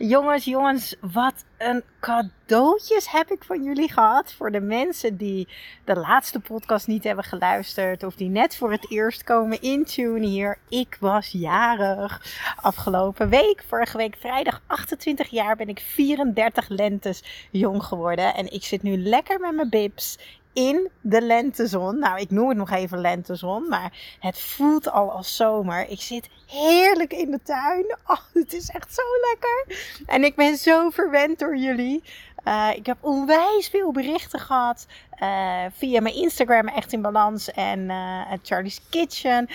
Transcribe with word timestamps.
Jongens, 0.00 0.44
jongens, 0.44 0.96
wat 1.00 1.44
een 1.58 1.82
cadeautjes 2.00 3.10
heb 3.10 3.30
ik 3.30 3.44
van 3.44 3.62
jullie 3.62 3.92
gehad. 3.92 4.32
Voor 4.32 4.50
de 4.50 4.60
mensen 4.60 5.16
die 5.16 5.48
de 5.84 5.96
laatste 5.96 6.40
podcast 6.40 6.86
niet 6.86 7.04
hebben 7.04 7.24
geluisterd. 7.24 8.02
Of 8.02 8.14
die 8.14 8.28
net 8.28 8.56
voor 8.56 8.70
het 8.72 8.90
eerst 8.90 9.24
komen 9.24 9.60
intunen 9.60 10.28
hier. 10.28 10.58
Ik 10.68 10.96
was 11.00 11.30
jarig. 11.30 12.22
Afgelopen 12.60 13.28
week, 13.28 13.64
vorige 13.68 13.96
week 13.96 14.16
vrijdag 14.18 14.62
28 14.66 15.28
jaar, 15.28 15.56
ben 15.56 15.68
ik 15.68 15.78
34 15.80 16.68
lentes 16.68 17.48
jong 17.50 17.82
geworden. 17.82 18.34
En 18.34 18.52
ik 18.52 18.64
zit 18.64 18.82
nu 18.82 18.96
lekker 18.96 19.40
met 19.40 19.54
mijn 19.54 19.68
bibs 19.68 20.18
in 20.54 20.90
de 21.00 21.22
lentezon. 21.22 21.98
Nou, 21.98 22.20
ik 22.20 22.30
noem 22.30 22.48
het 22.48 22.56
nog 22.56 22.70
even 22.70 23.00
lentezon, 23.00 23.68
maar 23.68 24.16
het 24.20 24.40
voelt 24.40 24.90
al 24.90 25.12
als 25.12 25.36
zomer. 25.36 25.88
Ik 25.88 26.00
zit 26.00 26.28
heerlijk 26.46 27.12
in 27.12 27.30
de 27.30 27.40
tuin. 27.42 27.96
Oh, 28.06 28.18
het 28.32 28.52
is 28.52 28.68
echt 28.68 28.94
zo 28.94 29.02
lekker. 29.30 29.86
En 30.06 30.24
ik 30.24 30.34
ben 30.36 30.56
zo 30.56 30.90
verwend 30.90 31.38
door 31.38 31.56
jullie. 31.56 32.02
Uh, 32.44 32.70
ik 32.74 32.86
heb 32.86 32.96
onwijs 33.00 33.68
veel 33.68 33.92
berichten 33.92 34.40
gehad 34.40 34.86
uh, 35.22 35.64
via 35.72 36.00
mijn 36.00 36.14
Instagram, 36.14 36.68
echt 36.68 36.92
in 36.92 37.02
balans 37.02 37.50
en 37.50 37.80
uh, 37.80 38.20
Charlie's 38.42 38.80
Kitchen. 38.90 39.48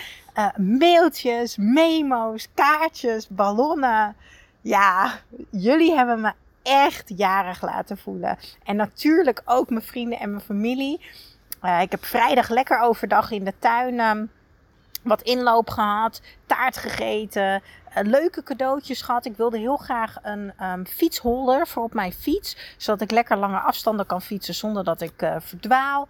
mailtjes, 0.56 1.56
memo's, 1.56 2.48
kaartjes, 2.54 3.28
ballonnen. 3.28 4.16
Ja, 4.60 5.20
jullie 5.50 5.94
hebben 5.94 6.20
me 6.20 6.32
echt 6.62 7.12
jarig 7.16 7.62
laten 7.62 7.98
voelen. 7.98 8.38
En 8.64 8.76
natuurlijk 8.76 9.42
ook 9.44 9.70
mijn 9.70 9.82
vrienden 9.82 10.18
en 10.18 10.30
mijn 10.30 10.42
familie. 10.42 11.00
Uh, 11.62 11.80
ik 11.80 11.90
heb 11.90 12.04
vrijdag 12.04 12.48
lekker 12.48 12.80
overdag 12.80 13.30
in 13.30 13.44
de 13.44 13.54
tuin 13.58 14.00
um, 14.00 14.30
wat 15.02 15.22
inloop 15.22 15.70
gehad, 15.70 16.20
taart 16.46 16.76
gegeten, 16.76 17.42
uh, 17.52 18.02
leuke 18.02 18.42
cadeautjes 18.42 19.02
gehad. 19.02 19.24
Ik 19.24 19.36
wilde 19.36 19.58
heel 19.58 19.76
graag 19.76 20.16
een 20.22 20.52
um, 20.62 20.86
fietsholder 20.86 21.66
voor 21.66 21.82
op 21.82 21.94
mijn 21.94 22.12
fiets, 22.12 22.74
zodat 22.76 23.00
ik 23.00 23.10
lekker 23.10 23.36
lange 23.36 23.58
afstanden 23.58 24.06
kan 24.06 24.22
fietsen 24.22 24.54
zonder 24.54 24.84
dat 24.84 25.00
ik 25.00 25.22
uh, 25.22 25.36
verdwaal. 25.38 26.08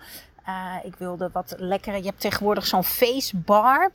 ik 0.83 0.95
wilde 0.97 1.31
wat 1.33 1.55
lekkere. 1.59 1.97
Je 1.97 2.07
hebt 2.09 2.21
tegenwoordig 2.21 2.67
zo'n 2.67 2.85
facebar. 2.85 3.91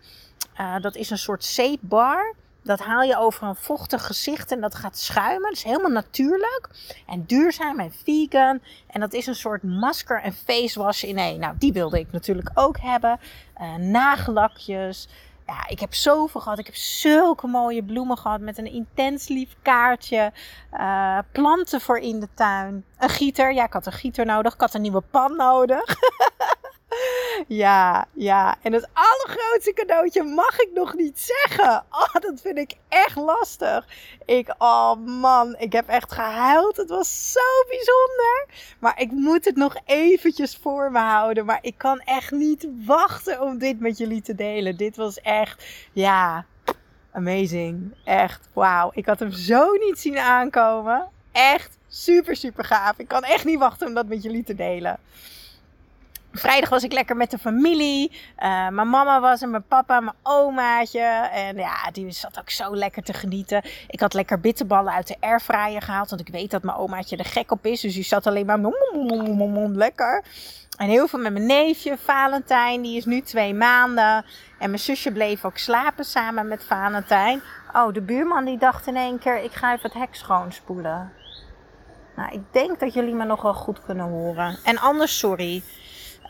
dat 0.81 0.95
is 0.95 1.09
een 1.09 1.17
soort 1.17 1.44
zeepbar. 1.44 2.33
Dat 2.66 2.80
haal 2.80 3.02
je 3.02 3.17
over 3.17 3.47
een 3.47 3.55
vochtig 3.55 4.05
gezicht 4.05 4.52
en 4.52 4.61
dat 4.61 4.75
gaat 4.75 4.97
schuimen. 4.97 5.49
Dat 5.49 5.58
is 5.58 5.63
helemaal 5.63 5.91
natuurlijk. 5.91 6.69
En 7.08 7.25
duurzaam 7.25 7.80
en 7.80 7.94
vegan. 8.03 8.59
En 8.88 8.99
dat 8.99 9.13
is 9.13 9.27
een 9.27 9.35
soort 9.35 9.63
masker 9.63 10.21
en 10.21 10.33
face 10.33 10.80
wash 10.80 11.03
in 11.03 11.17
één. 11.17 11.39
Nou, 11.39 11.55
die 11.58 11.73
wilde 11.73 11.99
ik 11.99 12.11
natuurlijk 12.11 12.49
ook 12.53 12.80
hebben. 12.80 13.19
Uh, 13.61 13.75
nagellakjes. 13.75 15.08
Ja, 15.47 15.67
ik 15.67 15.80
heb 15.80 15.93
zoveel 15.93 16.41
gehad. 16.41 16.59
Ik 16.59 16.66
heb 16.66 16.75
zulke 16.75 17.47
mooie 17.47 17.83
bloemen 17.83 18.17
gehad 18.17 18.39
met 18.39 18.58
een 18.58 18.71
intens 18.71 19.27
lief 19.27 19.55
kaartje. 19.61 20.32
Uh, 20.73 21.17
planten 21.32 21.82
voor 21.82 21.97
in 21.97 22.20
de 22.20 22.27
tuin. 22.33 22.86
Een 22.97 23.09
gieter. 23.09 23.53
Ja, 23.53 23.65
ik 23.65 23.73
had 23.73 23.86
een 23.86 23.92
gieter 23.92 24.26
nodig. 24.26 24.53
Ik 24.53 24.59
had 24.59 24.73
een 24.73 24.82
nieuwe 24.82 25.02
pan 25.11 25.36
nodig. 25.36 25.86
Ja, 27.47 28.05
ja. 28.13 28.55
En 28.61 28.73
het 28.73 28.87
allergrootste 28.93 29.73
cadeautje 29.73 30.23
mag 30.23 30.59
ik 30.59 30.69
nog 30.73 30.93
niet 30.93 31.19
zeggen. 31.19 31.83
Oh, 31.89 32.13
dat 32.21 32.41
vind 32.41 32.57
ik 32.57 32.73
echt 32.89 33.15
lastig. 33.15 33.87
Ik, 34.25 34.55
oh 34.57 34.95
man, 34.95 35.55
ik 35.57 35.73
heb 35.73 35.87
echt 35.87 36.13
gehuild. 36.13 36.77
Het 36.77 36.89
was 36.89 37.31
zo 37.31 37.67
bijzonder. 37.67 38.45
Maar 38.79 39.01
ik 39.01 39.11
moet 39.11 39.45
het 39.45 39.55
nog 39.55 39.75
eventjes 39.85 40.57
voor 40.61 40.91
me 40.91 40.99
houden. 40.99 41.45
Maar 41.45 41.59
ik 41.61 41.77
kan 41.77 41.99
echt 41.99 42.31
niet 42.31 42.67
wachten 42.85 43.41
om 43.41 43.57
dit 43.57 43.79
met 43.79 43.97
jullie 43.97 44.21
te 44.21 44.35
delen. 44.35 44.77
Dit 44.77 44.95
was 44.95 45.21
echt, 45.21 45.63
ja, 45.93 46.45
amazing. 47.11 47.93
Echt, 48.03 48.49
wauw. 48.53 48.91
Ik 48.93 49.05
had 49.05 49.19
hem 49.19 49.31
zo 49.31 49.71
niet 49.71 49.99
zien 49.99 50.17
aankomen. 50.17 51.09
Echt 51.31 51.77
super, 51.87 52.35
super 52.35 52.63
gaaf. 52.63 52.97
Ik 52.97 53.07
kan 53.07 53.23
echt 53.23 53.45
niet 53.45 53.59
wachten 53.59 53.87
om 53.87 53.93
dat 53.93 54.07
met 54.07 54.23
jullie 54.23 54.43
te 54.43 54.55
delen. 54.55 54.99
Vrijdag 56.37 56.69
was 56.69 56.83
ik 56.83 56.93
lekker 56.93 57.15
met 57.15 57.31
de 57.31 57.37
familie. 57.37 58.11
Uh, 58.11 58.67
mijn 58.67 58.89
mama 58.89 59.19
was 59.19 59.41
er, 59.41 59.49
mijn 59.49 59.67
papa, 59.67 59.99
mijn 59.99 60.15
omaatje. 60.23 61.01
En 61.31 61.57
ja, 61.57 61.91
die 61.91 62.11
zat 62.11 62.39
ook 62.39 62.49
zo 62.49 62.75
lekker 62.75 63.03
te 63.03 63.13
genieten. 63.13 63.63
Ik 63.87 63.99
had 63.99 64.13
lekker 64.13 64.39
bitterballen 64.39 64.93
uit 64.93 65.07
de 65.07 65.17
airfryer 65.19 65.81
gehaald. 65.81 66.09
Want 66.09 66.21
ik 66.21 66.27
weet 66.27 66.51
dat 66.51 66.63
mijn 66.63 66.77
omaatje 66.77 67.17
er 67.17 67.25
gek 67.25 67.51
op 67.51 67.65
is. 67.65 67.81
Dus 67.81 67.93
die 67.93 68.03
zat 68.03 68.27
alleen 68.27 68.45
maar 68.45 68.59
lekker. 69.73 70.23
En 70.77 70.89
heel 70.89 71.07
veel 71.07 71.19
met 71.19 71.33
mijn 71.33 71.45
neefje, 71.45 71.97
Valentijn. 71.97 72.81
Die 72.81 72.97
is 72.97 73.05
nu 73.05 73.21
twee 73.21 73.53
maanden. 73.53 74.25
En 74.59 74.69
mijn 74.69 74.79
zusje 74.79 75.11
bleef 75.11 75.45
ook 75.45 75.57
slapen 75.57 76.05
samen 76.05 76.47
met 76.47 76.63
Valentijn. 76.63 77.41
Oh, 77.73 77.93
de 77.93 78.02
buurman 78.02 78.45
die 78.45 78.57
dacht 78.57 78.87
in 78.87 78.95
één 78.95 79.19
keer, 79.19 79.43
ik 79.43 79.52
ga 79.52 79.73
even 79.73 79.89
het 79.89 79.99
hek 79.99 80.15
schoonspoelen. 80.15 81.11
Nou, 82.15 82.31
ik 82.31 82.41
denk 82.52 82.79
dat 82.79 82.93
jullie 82.93 83.13
me 83.13 83.25
nog 83.25 83.41
wel 83.41 83.53
goed 83.53 83.81
kunnen 83.85 84.05
horen. 84.05 84.57
En 84.63 84.77
anders, 84.77 85.19
sorry. 85.19 85.63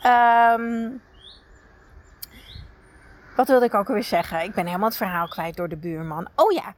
Um, 0.06 1.02
wat 3.36 3.48
wilde 3.48 3.66
ik 3.66 3.74
ook 3.74 3.88
alweer 3.88 4.04
zeggen? 4.04 4.44
Ik 4.44 4.54
ben 4.54 4.66
helemaal 4.66 4.88
het 4.88 4.98
verhaal 4.98 5.28
kwijt 5.28 5.56
door 5.56 5.70
de 5.70 5.78
buurman. 5.78 6.28
Oh 6.36 6.52
ja, 6.52 6.76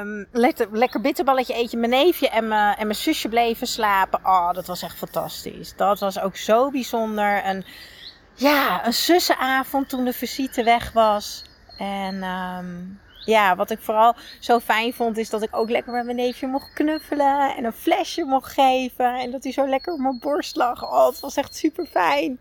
um, 0.00 0.26
lekker, 0.32 0.68
lekker 0.72 1.00
bitterballetje 1.00 1.54
eetje. 1.54 1.76
Mijn 1.78 1.90
neefje 1.90 2.28
en 2.28 2.48
mijn, 2.48 2.76
en 2.76 2.86
mijn 2.86 2.98
zusje 2.98 3.28
bleven 3.28 3.66
slapen. 3.66 4.20
Oh, 4.22 4.52
dat 4.52 4.66
was 4.66 4.82
echt 4.82 4.96
fantastisch. 4.96 5.76
Dat 5.76 6.00
was 6.00 6.20
ook 6.20 6.36
zo 6.36 6.70
bijzonder. 6.70 7.42
En 7.42 7.64
ja, 8.34 8.86
een 8.86 8.92
zussenavond 8.92 9.88
toen 9.88 10.04
de 10.04 10.12
visite 10.12 10.62
weg 10.62 10.92
was. 10.92 11.44
En 11.78 12.22
um, 12.22 13.00
ja, 13.24 13.56
wat 13.56 13.70
ik 13.70 13.78
vooral 13.80 14.14
zo 14.40 14.58
fijn 14.58 14.92
vond, 14.92 15.18
is 15.18 15.30
dat 15.30 15.42
ik 15.42 15.56
ook 15.56 15.70
lekker 15.70 15.92
met 15.92 16.04
mijn 16.04 16.16
neefje 16.16 16.46
mocht 16.46 16.72
knuffelen. 16.72 17.56
En 17.56 17.64
een 17.64 17.72
flesje 17.72 18.24
mocht 18.24 18.52
geven. 18.52 19.14
En 19.14 19.30
dat 19.30 19.42
hij 19.42 19.52
zo 19.52 19.68
lekker 19.68 19.92
op 19.92 19.98
mijn 19.98 20.18
borst 20.18 20.56
lag. 20.56 20.82
Oh, 20.82 21.06
het 21.06 21.20
was 21.20 21.36
echt 21.36 21.56
super 21.56 21.86
fijn. 21.86 22.38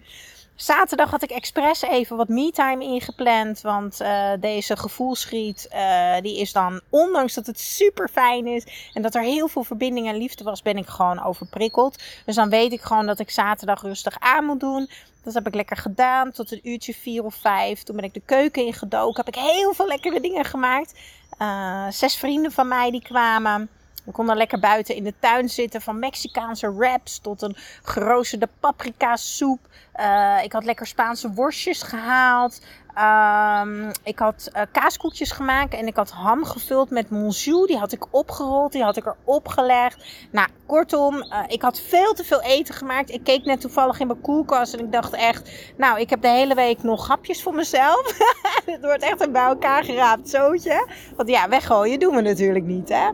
Zaterdag 0.56 1.12
had 1.12 1.23
ik 1.23 1.29
expres 1.31 1.81
even 1.81 2.17
wat 2.17 2.28
me-time 2.28 2.84
ingepland. 2.84 3.62
Want 3.62 4.01
uh, 4.01 4.31
deze 4.40 4.78
gevoelsriet, 4.78 5.69
uh, 5.73 6.16
die 6.22 6.40
is 6.40 6.51
dan, 6.51 6.81
ondanks 6.90 7.34
dat 7.34 7.46
het 7.46 7.59
super 7.59 8.09
fijn 8.09 8.47
is. 8.47 8.91
En 8.94 9.01
dat 9.01 9.16
er 9.16 9.22
heel 9.22 9.47
veel 9.47 9.63
verbinding 9.63 10.07
en 10.07 10.17
liefde 10.17 10.44
was, 10.44 10.61
ben 10.61 10.78
ik 10.78 10.88
gewoon 10.88 11.23
overprikkeld. 11.23 12.03
Dus 12.25 12.35
dan 12.35 12.50
weet 12.50 12.72
ik 12.72 12.81
gewoon 12.81 13.06
dat 13.06 13.19
ik 13.19 13.29
zaterdag 13.29 13.81
rustig 13.81 14.19
aan 14.19 14.46
moet 14.46 14.59
doen. 14.59 14.90
Dat 15.24 15.34
heb 15.34 15.47
ik 15.47 15.56
lekker 15.56 15.78
gedaan 15.78 16.31
tot 16.31 16.52
een 16.52 16.59
uurtje 16.63 16.94
vier 16.94 17.24
of 17.24 17.35
vijf. 17.35 17.84
Toen 17.84 17.96
ben 17.96 18.06
ik 18.06 18.13
de 18.13 18.22
keuken 18.25 18.66
ingedoken. 18.66 19.25
Heb 19.25 19.35
ik 19.35 19.41
heel 19.41 19.74
veel 19.74 19.88
lekkere 19.88 20.19
dingen 20.19 20.46
gemaakt. 20.46 21.00
Uh, 21.41 21.88
zes 21.90 22.16
vrienden 22.16 22.52
van 22.52 22.68
mij 22.68 22.91
die 22.91 23.02
kwamen. 23.02 23.69
We 24.06 24.12
konden 24.12 24.38
lekker 24.38 24.60
buiten 24.60 24.96
in 24.96 25.04
de 25.04 25.14
tuin 25.20 25.50
zitten. 25.50 25.82
Van 25.82 26.00
Mexicaanse 26.00 26.76
wraps 26.76 27.20
tot 27.20 27.42
een 27.42 27.56
geroosterde 27.84 28.50
paprika 28.60 29.16
soep. 29.16 29.59
Uh, 30.00 30.44
ik 30.44 30.53
had 30.53 30.64
lekker 30.64 30.88
Spaanse 30.88 31.34
worstjes 31.34 31.82
gehaald. 31.82 32.62
Um, 32.97 33.91
ik 34.03 34.20
had 34.20 34.50
uh, 34.56 34.62
kaaskoekjes 34.72 35.32
gemaakt 35.32 35.73
en 35.73 35.88
ik 35.88 35.96
had 35.96 36.12
ham 36.12 36.46
gevuld 36.46 36.90
met 36.90 37.09
monjou. 37.09 37.68
Die 37.68 37.78
had 37.78 37.91
ik 37.91 38.06
opgerold, 38.09 38.72
die 38.72 38.84
had 38.84 38.97
ik 38.97 39.06
erop 39.06 39.47
gelegd. 39.47 40.28
Nou, 40.32 40.47
kortom, 40.66 41.16
uh, 41.16 41.44
ik 41.47 41.62
had 41.62 41.79
veel 41.79 42.14
te 42.14 42.23
veel 42.23 42.41
eten 42.41 42.73
gemaakt. 42.73 43.12
Ik 43.12 43.23
keek 43.23 43.46
net 43.46 43.62
toevallig 43.62 44.00
in 44.00 44.08
mijn 44.08 44.22
koelkast 44.22 44.73
en 44.73 44.79
ik 44.79 44.91
dacht 44.91 45.14
echt... 45.14 45.52
Nou, 45.78 46.00
ik 46.00 46.09
heb 46.09 46.22
de 46.22 46.28
hele 46.28 46.56
week 46.56 46.84
nog 46.84 47.08
hapjes 47.08 47.44
voor 47.44 47.53
mezelf. 47.53 48.18
Het 48.66 48.82
wordt 48.82 49.03
echt 49.03 49.22
een 49.22 49.32
bij 49.32 49.46
elkaar 49.46 49.84
geraapt 49.84 50.29
zootje. 50.29 50.88
Want 51.16 51.29
ja, 51.29 51.50
weggooien 51.50 52.00
doen 52.00 52.16
we 52.16 52.22
natuurlijk 52.22 52.66
niet, 52.66 52.90
hè. 52.90 53.09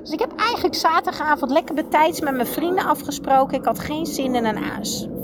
Dus 0.00 0.10
ik 0.10 0.20
heb 0.20 0.32
eigenlijk 0.36 0.74
zaterdagavond 0.74 1.50
lekker 1.50 1.74
betijds 1.74 2.20
met 2.20 2.34
mijn 2.34 2.46
vrienden 2.46 2.84
afgesproken. 2.84 3.58
Ik 3.58 3.64
had 3.64 3.78
geen 3.78 4.06
zin 4.06 4.34
in 4.34 4.44
een 4.44 4.58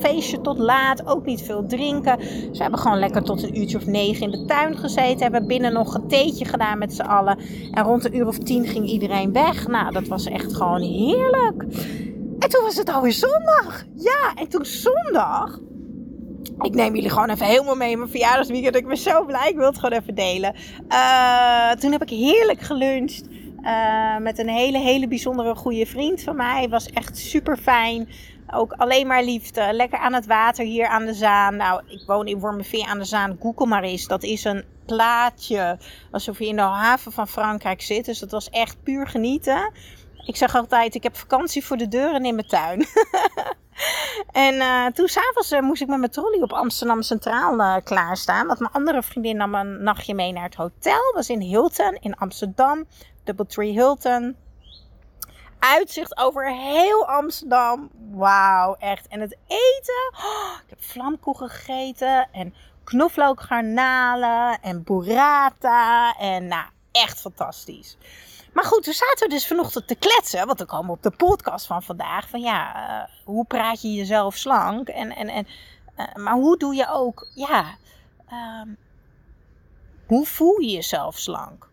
feestje 0.00 0.40
tot 0.40 0.58
laat, 0.58 1.06
ook 1.06 1.25
niet 1.25 1.43
veel 1.43 1.67
drinken. 1.67 2.19
We 2.19 2.58
hebben 2.58 2.78
gewoon 2.78 2.99
lekker 2.99 3.23
tot 3.23 3.43
een 3.43 3.58
uurtje 3.58 3.76
of 3.76 3.87
negen 3.87 4.23
in 4.23 4.31
de 4.31 4.44
tuin 4.44 4.76
gezeten. 4.76 5.23
Hebben 5.23 5.46
binnen 5.46 5.73
nog 5.73 5.94
een 5.94 6.08
theetje 6.08 6.44
gedaan 6.44 6.78
met 6.78 6.94
z'n 6.94 7.02
allen. 7.02 7.38
En 7.73 7.84
rond 7.84 8.05
een 8.05 8.17
uur 8.17 8.26
of 8.26 8.38
tien 8.38 8.67
ging 8.67 8.87
iedereen 8.87 9.32
weg. 9.32 9.67
Nou, 9.67 9.93
dat 9.93 10.08
was 10.08 10.26
echt 10.26 10.56
gewoon 10.56 10.82
heerlijk. 10.82 11.62
En 12.38 12.49
toen 12.49 12.62
was 12.62 12.76
het 12.76 12.88
alweer 12.88 13.12
zondag. 13.12 13.84
Ja, 13.94 14.32
en 14.34 14.49
toen 14.49 14.64
zondag 14.64 15.58
ik 16.61 16.75
neem 16.75 16.94
jullie 16.94 17.11
gewoon 17.11 17.31
even 17.31 17.46
helemaal 17.46 17.75
mee 17.75 17.90
in 17.90 17.99
mijn 17.99 18.11
verjaardagsweekend. 18.11 18.76
Ik 18.76 18.87
ben 18.87 18.96
zo 18.96 19.25
blij. 19.25 19.49
Ik 19.49 19.56
wil 19.56 19.67
het 19.67 19.78
gewoon 19.78 20.00
even 20.00 20.14
delen. 20.14 20.55
Uh, 20.88 21.70
toen 21.70 21.93
heb 21.93 22.02
ik 22.02 22.08
heerlijk 22.08 22.61
geluncht. 22.61 23.25
Uh, 23.66 24.16
met 24.16 24.38
een 24.38 24.48
hele, 24.48 24.78
hele 24.78 25.08
bijzondere 25.08 25.54
goede 25.54 25.86
vriend 25.86 26.22
van 26.22 26.36
mij. 26.36 26.68
Was 26.68 26.90
echt 26.90 27.18
super 27.18 27.56
fijn. 27.56 28.08
Ook 28.50 28.72
alleen 28.72 29.06
maar 29.06 29.22
liefde. 29.24 29.72
Lekker 29.72 29.98
aan 29.98 30.12
het 30.12 30.26
water 30.26 30.64
hier 30.64 30.86
aan 30.86 31.06
de 31.06 31.14
Zaan. 31.14 31.56
Nou, 31.56 31.82
ik 31.86 32.02
woon 32.06 32.26
in 32.26 32.38
Wormerveer 32.38 32.86
aan 32.86 32.98
de 32.98 33.04
Zaan. 33.04 33.36
Google 33.40 33.66
maar 33.66 33.82
eens. 33.82 34.06
Dat 34.06 34.22
is 34.22 34.44
een 34.44 34.64
plaatje. 34.86 35.78
Alsof 36.10 36.38
je 36.38 36.46
in 36.46 36.56
de 36.56 36.62
haven 36.62 37.12
van 37.12 37.28
Frankrijk 37.28 37.82
zit. 37.82 38.04
Dus 38.04 38.18
dat 38.18 38.30
was 38.30 38.50
echt 38.50 38.82
puur 38.82 39.06
genieten. 39.06 39.72
Ik 40.26 40.36
zeg 40.36 40.54
altijd, 40.54 40.94
ik 40.94 41.02
heb 41.02 41.16
vakantie 41.16 41.64
voor 41.64 41.76
de 41.76 41.88
deur 41.88 42.14
en 42.14 42.24
in 42.24 42.34
mijn 42.34 42.46
tuin. 42.46 42.86
en 44.46 44.54
uh, 44.54 44.86
toen 44.86 45.08
s'avonds 45.08 45.52
uh, 45.52 45.60
moest 45.60 45.82
ik 45.82 45.88
met 45.88 45.98
mijn 45.98 46.10
trolley 46.10 46.42
op 46.42 46.52
Amsterdam 46.52 47.02
Centraal 47.02 47.58
uh, 47.58 47.76
klaarstaan. 47.84 48.46
Want 48.46 48.58
mijn 48.58 48.72
andere 48.72 49.02
vriendin 49.02 49.36
nam 49.36 49.54
een 49.54 49.82
nachtje 49.82 50.14
mee 50.14 50.32
naar 50.32 50.44
het 50.44 50.54
hotel. 50.54 51.12
Was 51.14 51.28
in 51.28 51.40
Hilton 51.40 51.96
in 52.00 52.16
Amsterdam. 52.16 52.84
Doubletree 53.26 53.73
Hilton. 53.73 54.37
Uitzicht 55.58 56.17
over 56.17 56.52
heel 56.52 57.08
Amsterdam. 57.08 57.90
Wauw, 58.11 58.75
echt. 58.75 59.06
En 59.06 59.20
het 59.20 59.37
eten. 59.46 60.12
Oh, 60.12 60.52
ik 60.64 60.70
heb 60.70 60.82
vlamkoeken 60.82 61.49
gegeten. 61.49 62.28
En 62.32 62.55
knoflookgarnalen. 62.84 64.61
En 64.61 64.82
burrata. 64.82 66.17
En 66.19 66.46
nou, 66.46 66.67
echt 66.93 67.20
fantastisch. 67.20 67.96
Maar 68.52 68.64
goed, 68.64 68.87
we 68.87 68.93
zaten 68.93 69.28
dus 69.28 69.46
vanochtend 69.46 69.88
te 69.88 69.94
kletsen. 69.94 70.46
Want 70.46 70.58
dan 70.58 70.67
komen 70.67 70.87
we 70.87 70.93
op 70.93 71.02
de 71.02 71.11
podcast 71.11 71.67
van 71.67 71.82
vandaag. 71.82 72.28
Van 72.28 72.40
ja, 72.40 72.88
uh, 72.88 73.08
hoe 73.25 73.44
praat 73.44 73.82
je 73.82 73.94
jezelf 73.94 74.37
slank? 74.37 74.88
En, 74.88 75.17
en, 75.17 75.28
en, 75.28 75.46
uh, 75.96 76.14
maar 76.14 76.34
hoe 76.34 76.56
doe 76.56 76.75
je 76.75 76.93
ook, 76.93 77.28
ja, 77.34 77.64
uh, 78.32 78.75
hoe 80.06 80.26
voel 80.26 80.61
je 80.61 80.70
jezelf 80.70 81.19
slank? 81.19 81.69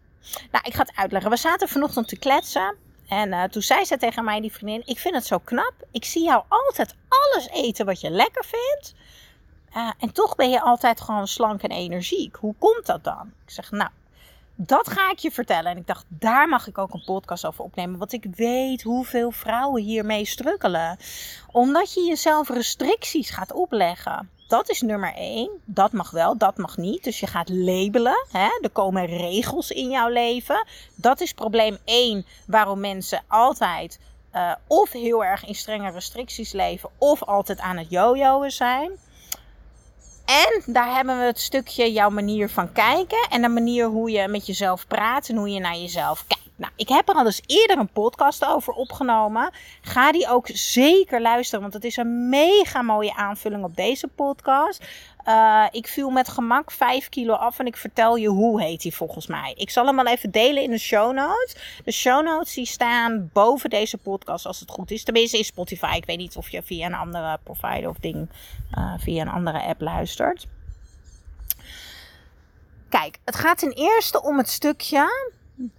Nou, 0.52 0.66
ik 0.66 0.74
ga 0.74 0.82
het 0.82 0.96
uitleggen. 0.96 1.32
We 1.32 1.38
zaten 1.38 1.68
vanochtend 1.68 2.08
te 2.08 2.18
kletsen. 2.18 2.76
En 3.08 3.30
uh, 3.30 3.44
toen 3.44 3.62
zei 3.62 3.86
ze 3.86 3.98
tegen 3.98 4.24
mij, 4.24 4.42
die 4.42 4.52
vriendin, 4.52 4.82
ik 4.86 5.00
vind 5.00 5.16
het 5.16 5.26
zo 5.26 5.38
knap. 5.38 5.74
Ik 5.92 6.06
zie 6.06 6.24
jou 6.24 6.44
altijd 6.48 6.96
alles 7.10 7.50
eten 7.50 7.86
wat 7.86 8.02
je 8.02 8.10
lekker 8.10 8.46
vindt. 8.46 8.94
Uh, 9.76 9.92
en 10.00 10.12
toch 10.12 10.36
ben 10.36 10.50
je 10.50 10.62
altijd 10.62 11.02
gewoon 11.02 11.28
slank 11.28 11.62
en 11.62 11.72
energiek. 11.72 12.36
Hoe 12.36 12.56
komt 12.60 12.86
dat 12.86 13.04
dan? 13.04 13.34
Ik 13.46 13.52
zeg, 13.52 13.72
nou, 13.72 13.90
dat 14.66 14.90
ga 14.90 15.12
ik 15.12 15.20
je 15.20 15.32
vertellen. 15.32 15.72
En 15.72 15.78
ik 15.78 15.88
dacht, 15.88 16.06
daar 16.08 16.48
mag 16.48 16.68
ik 16.68 16.78
ook 16.78 16.94
een 16.94 17.04
podcast 17.06 17.46
over 17.46 17.64
opnemen. 17.64 18.00
Want 18.00 18.14
ik 18.14 18.26
weet 18.36 18.82
hoeveel 18.82 19.32
vrouwen 19.32 19.84
hiermee 19.84 20.26
strukkelen. 20.26 20.98
Omdat 21.52 21.94
je 21.94 22.02
jezelf 22.02 22.50
restricties 22.50 23.30
gaat 23.30 23.54
opleggen. 23.54 24.30
Dat 24.48 24.70
is 24.70 24.82
nummer 24.82 25.14
één. 25.14 25.50
Dat 25.66 25.92
mag 25.92 26.12
wel, 26.12 26.38
dat 26.38 26.58
mag 26.58 26.78
niet. 26.78 27.04
Dus 27.04 27.20
je 27.20 27.28
gaat 27.28 27.50
labelen. 27.50 28.28
Hè? 28.32 28.60
Er 28.62 28.70
komen 28.72 29.06
regels 29.06 29.72
in 29.72 29.90
jouw 29.90 30.10
leven. 30.10 30.68
Dat 30.96 31.22
is 31.22 31.34
probleem 31.34 31.78
één 31.86 32.26
waarom 32.48 32.80
mensen 32.80 33.24
altijd 33.28 34.00
uh, 34.36 34.52
of 34.68 34.92
heel 34.92 35.24
erg 35.24 35.46
in 35.46 35.56
strenge 35.56 35.92
restricties 35.92 36.52
leven. 36.52 36.90
Of 36.98 37.24
altijd 37.24 37.60
aan 37.60 37.78
het 37.78 37.90
jojoen 37.90 38.52
zijn. 38.52 38.92
En 40.26 40.64
daar 40.66 40.96
hebben 40.96 41.20
we 41.20 41.24
het 41.24 41.40
stukje 41.40 41.92
jouw 41.92 42.10
manier 42.10 42.50
van 42.50 42.72
kijken. 42.72 43.28
En 43.30 43.42
de 43.42 43.50
manier 43.50 43.86
hoe 43.86 44.12
je 44.12 44.28
met 44.28 44.48
jezelf 44.48 44.88
praat 44.88 45.30
en 45.30 45.36
hoe 45.36 45.50
je 45.50 45.60
naar 45.60 45.78
jezelf 45.78 46.24
kijkt. 46.28 46.44
Nou, 46.56 46.72
ik 46.76 46.90
heb 46.90 47.10
er 47.10 47.16
al 47.16 47.26
eens 47.26 47.42
eerder 47.46 47.78
een 47.78 47.92
podcast 47.92 48.46
over 48.46 48.74
opgenomen. 48.74 49.52
Ga 49.82 50.12
die 50.12 50.30
ook 50.30 50.48
zeker 50.54 51.22
luisteren, 51.22 51.62
want 51.62 51.74
het 51.74 51.84
is 51.84 51.98
een 51.98 52.30
mega 52.30 52.82
mooie 52.82 53.16
aanvulling 53.16 53.64
op 53.64 53.76
deze 53.76 54.08
podcast. 54.08 54.86
Uh, 55.28 55.66
ik 55.72 55.88
viel 55.88 56.10
met 56.10 56.30
gemak 56.30 56.72
5 56.72 57.10
kilo 57.10 57.34
af 57.34 57.60
en 57.60 57.66
ik 57.66 57.78
vertel 57.78 58.16
je 58.16 58.28
hoe 58.28 58.62
heet 58.62 58.82
die 58.82 58.96
volgens 58.96 59.28
mij. 59.28 59.54
Ik 59.58 59.70
zal 59.70 59.86
hem 59.86 59.96
wel 59.96 60.08
even 60.08 60.32
delen 60.32 60.64
in 60.64 60.70
de 60.70 60.78
show 60.78 61.14
notes. 61.14 61.56
De 61.86 61.92
show 61.92 62.26
notes 62.26 62.54
die 62.54 62.66
staan 62.66 63.30
boven 63.34 63.70
deze 63.70 63.98
podcast 63.98 64.46
als 64.46 64.60
het 64.60 64.70
goed 64.70 64.92
is. 64.92 65.04
Tenminste 65.04 65.38
in 65.38 65.44
Spotify. 65.44 65.94
Ik 65.96 66.06
weet 66.06 66.18
niet 66.18 66.36
of 66.36 66.50
je 66.50 66.64
via 66.64 66.86
een 66.86 66.94
andere 66.94 67.40
provider 67.44 67.90
of 67.90 67.98
ding, 67.98 68.30
uh, 68.78 68.94
via 68.98 69.22
een 69.22 69.30
andere 69.30 69.62
app 69.62 69.82
luistert. 69.82 70.48
Kijk, 72.90 73.20
het 73.26 73.36
gaat 73.36 73.58
ten 73.58 73.72
eerste 73.72 74.22
om 74.22 74.38
het 74.38 74.50
stukje 74.50 75.32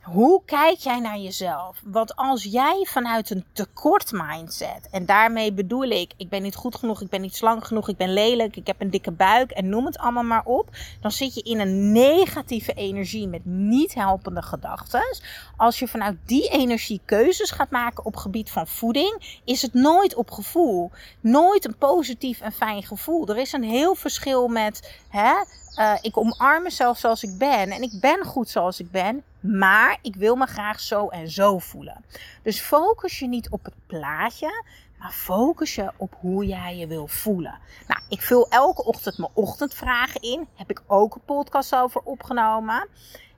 hoe 0.03 0.43
kijk 0.44 0.79
jij 0.79 1.00
naar 1.00 1.19
jezelf? 1.19 1.81
Want 1.85 2.17
als 2.17 2.44
jij 2.44 2.87
vanuit 2.88 3.31
een 3.31 3.44
tekort 3.53 4.12
mindset, 4.12 4.88
en 4.91 5.06
daarmee 5.06 5.53
bedoel 5.53 5.85
ik, 5.85 6.12
ik 6.17 6.29
ben 6.29 6.43
niet 6.43 6.55
goed 6.55 6.76
genoeg, 6.76 7.00
ik 7.00 7.09
ben 7.09 7.21
niet 7.21 7.37
slank 7.37 7.65
genoeg, 7.65 7.88
ik 7.88 7.97
ben 7.97 8.12
lelijk, 8.12 8.56
ik 8.56 8.67
heb 8.67 8.81
een 8.81 8.91
dikke 8.91 9.11
buik 9.11 9.50
en 9.50 9.69
noem 9.69 9.87
het 9.87 9.99
allemaal 9.99 10.23
maar 10.23 10.44
op, 10.44 10.69
dan 11.00 11.11
zit 11.11 11.35
je 11.35 11.43
in 11.43 11.61
een 11.61 11.93
negatieve 11.93 12.73
energie 12.73 13.29
met 13.29 13.44
niet 13.44 13.94
helpende 13.94 14.43
gedachten. 14.43 15.17
Als 15.56 15.79
je 15.79 15.88
vanuit 15.88 16.17
die 16.25 16.49
energie 16.49 17.00
keuzes 17.05 17.50
gaat 17.50 17.71
maken 17.71 18.05
op 18.05 18.17
gebied 18.17 18.50
van 18.50 18.67
voeding, 18.67 19.41
is 19.44 19.62
het 19.62 19.75
nooit 19.75 20.15
op 20.15 20.31
gevoel. 20.31 20.91
Nooit 21.21 21.65
een 21.65 21.76
positief 21.76 22.41
en 22.41 22.53
fijn 22.53 22.82
gevoel. 22.82 23.29
Er 23.29 23.38
is 23.38 23.53
een 23.53 23.62
heel 23.62 23.94
verschil 23.94 24.49
met, 24.49 25.03
hè, 25.14 25.34
uh, 25.78 25.99
ik 26.00 26.16
omarm 26.16 26.62
mezelf 26.62 26.99
zoals 26.99 27.22
ik 27.22 27.38
ben 27.38 27.70
en 27.70 27.82
ik 27.82 28.00
ben 28.00 28.25
goed 28.25 28.49
zoals 28.49 28.81
ik 28.81 28.90
ben, 28.90 29.22
maar 29.40 29.99
ik 30.02 30.16
wil 30.16 30.37
me 30.37 30.46
graag 30.46 30.81
zo 30.81 31.08
en 31.08 31.28
zo 31.31 31.58
voelen. 31.58 32.05
Dus 32.43 32.61
focus 32.61 33.19
je 33.19 33.26
niet 33.26 33.50
op 33.50 33.64
het 33.64 33.75
plaatje, 33.87 34.64
maar 34.99 35.11
focus 35.11 35.75
je 35.75 35.90
op 35.96 36.16
hoe 36.20 36.46
jij 36.46 36.76
je 36.76 36.87
wil 36.87 37.06
voelen. 37.06 37.58
Nou, 37.87 38.00
ik 38.08 38.22
vul 38.22 38.49
elke 38.49 38.84
ochtend 38.84 39.19
mijn 39.19 39.31
ochtendvragen 39.34 40.20
in. 40.20 40.49
Heb 40.55 40.70
ik 40.70 40.82
ook 40.87 41.14
een 41.14 41.25
podcast 41.25 41.75
over 41.75 42.00
opgenomen. 42.00 42.88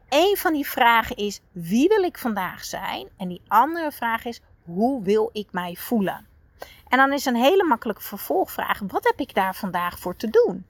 Een 0.08 0.36
van 0.36 0.52
die 0.52 0.68
vragen 0.68 1.16
is: 1.16 1.40
wie 1.52 1.88
wil 1.88 2.02
ik 2.02 2.18
vandaag 2.18 2.64
zijn? 2.64 3.08
En 3.16 3.28
die 3.28 3.42
andere 3.48 3.92
vraag 3.92 4.24
is: 4.24 4.40
hoe 4.64 5.02
wil 5.02 5.30
ik 5.32 5.48
mij 5.50 5.74
voelen? 5.78 6.26
En 6.88 6.98
dan 6.98 7.12
is 7.12 7.24
een 7.24 7.36
hele 7.36 7.64
makkelijke 7.64 8.02
vervolgvraag: 8.02 8.80
wat 8.86 9.04
heb 9.04 9.20
ik 9.20 9.34
daar 9.34 9.54
vandaag 9.54 9.98
voor 9.98 10.16
te 10.16 10.30
doen? 10.30 10.66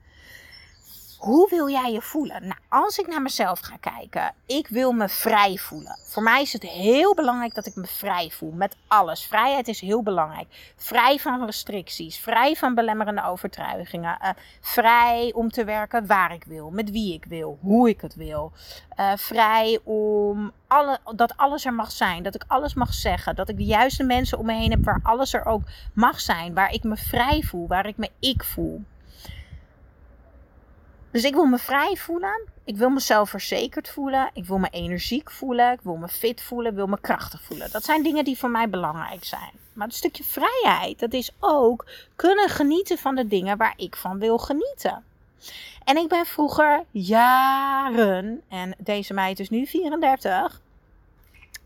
Hoe 1.17 1.49
wil 1.49 1.69
jij 1.69 1.91
je 1.91 2.01
voelen? 2.01 2.41
Nou, 2.41 2.59
als 2.69 2.97
ik 2.97 3.07
naar 3.07 3.21
mezelf 3.21 3.59
ga 3.59 3.77
kijken, 3.79 4.33
ik 4.45 4.67
wil 4.67 4.91
me 4.91 5.09
vrij 5.09 5.57
voelen. 5.57 5.99
Voor 6.03 6.23
mij 6.23 6.41
is 6.41 6.53
het 6.53 6.63
heel 6.63 7.15
belangrijk 7.15 7.53
dat 7.53 7.65
ik 7.65 7.75
me 7.75 7.85
vrij 7.85 8.29
voel 8.29 8.51
met 8.51 8.75
alles. 8.87 9.25
Vrijheid 9.25 9.67
is 9.67 9.79
heel 9.79 10.03
belangrijk. 10.03 10.73
Vrij 10.75 11.19
van 11.19 11.45
restricties, 11.45 12.19
vrij 12.19 12.55
van 12.55 12.75
belemmerende 12.75 13.23
overtuigingen, 13.23 14.17
uh, 14.21 14.29
vrij 14.61 15.31
om 15.35 15.49
te 15.49 15.63
werken 15.63 16.07
waar 16.07 16.33
ik 16.33 16.43
wil, 16.43 16.69
met 16.69 16.91
wie 16.91 17.13
ik 17.13 17.25
wil, 17.25 17.57
hoe 17.61 17.89
ik 17.89 18.01
het 18.01 18.15
wil. 18.15 18.51
Uh, 18.99 19.11
vrij 19.15 19.79
om 19.83 20.51
alle, 20.67 20.99
dat 21.15 21.37
alles 21.37 21.65
er 21.65 21.73
mag 21.73 21.91
zijn, 21.91 22.23
dat 22.23 22.35
ik 22.35 22.43
alles 22.47 22.73
mag 22.73 22.93
zeggen, 22.93 23.35
dat 23.35 23.49
ik 23.49 23.57
de 23.57 23.65
juiste 23.65 24.03
mensen 24.03 24.37
om 24.37 24.45
me 24.45 24.53
heen 24.53 24.71
heb 24.71 24.83
waar 24.83 24.99
alles 25.03 25.33
er 25.33 25.45
ook 25.45 25.61
mag 25.93 26.19
zijn, 26.19 26.53
waar 26.53 26.73
ik 26.73 26.83
me 26.83 26.97
vrij 26.97 27.41
voel, 27.41 27.67
waar 27.67 27.87
ik 27.87 27.97
me 27.97 28.09
ik 28.19 28.43
voel. 28.43 28.83
Dus 31.17 31.25
ik 31.25 31.35
wil 31.35 31.45
me 31.45 31.57
vrij 31.57 31.95
voelen. 31.95 32.41
Ik 32.63 32.77
wil 32.77 32.89
mezelf 32.89 33.29
verzekerd 33.29 33.89
voelen. 33.89 34.29
Ik 34.33 34.45
wil 34.45 34.57
me 34.57 34.67
energiek 34.69 35.31
voelen. 35.31 35.71
Ik 35.71 35.79
wil 35.81 35.95
me 35.95 36.07
fit 36.07 36.41
voelen. 36.41 36.71
Ik 36.71 36.77
wil 36.77 36.87
me 36.87 36.99
krachtig 37.01 37.41
voelen. 37.41 37.71
Dat 37.71 37.83
zijn 37.83 38.03
dingen 38.03 38.23
die 38.23 38.37
voor 38.37 38.49
mij 38.49 38.69
belangrijk 38.69 39.23
zijn. 39.23 39.51
Maar 39.73 39.87
het 39.87 39.95
stukje 39.95 40.23
vrijheid, 40.23 40.99
dat 40.99 41.13
is 41.13 41.31
ook 41.39 41.85
kunnen 42.15 42.49
genieten 42.49 42.97
van 42.97 43.15
de 43.15 43.27
dingen 43.27 43.57
waar 43.57 43.73
ik 43.77 43.95
van 43.95 44.19
wil 44.19 44.37
genieten. 44.37 45.03
En 45.83 45.97
ik 45.97 46.07
ben 46.07 46.25
vroeger 46.25 46.83
jaren, 46.91 48.41
en 48.49 48.75
deze 48.77 49.13
meid 49.13 49.39
is 49.39 49.49
nu 49.49 49.65
34, 49.65 50.61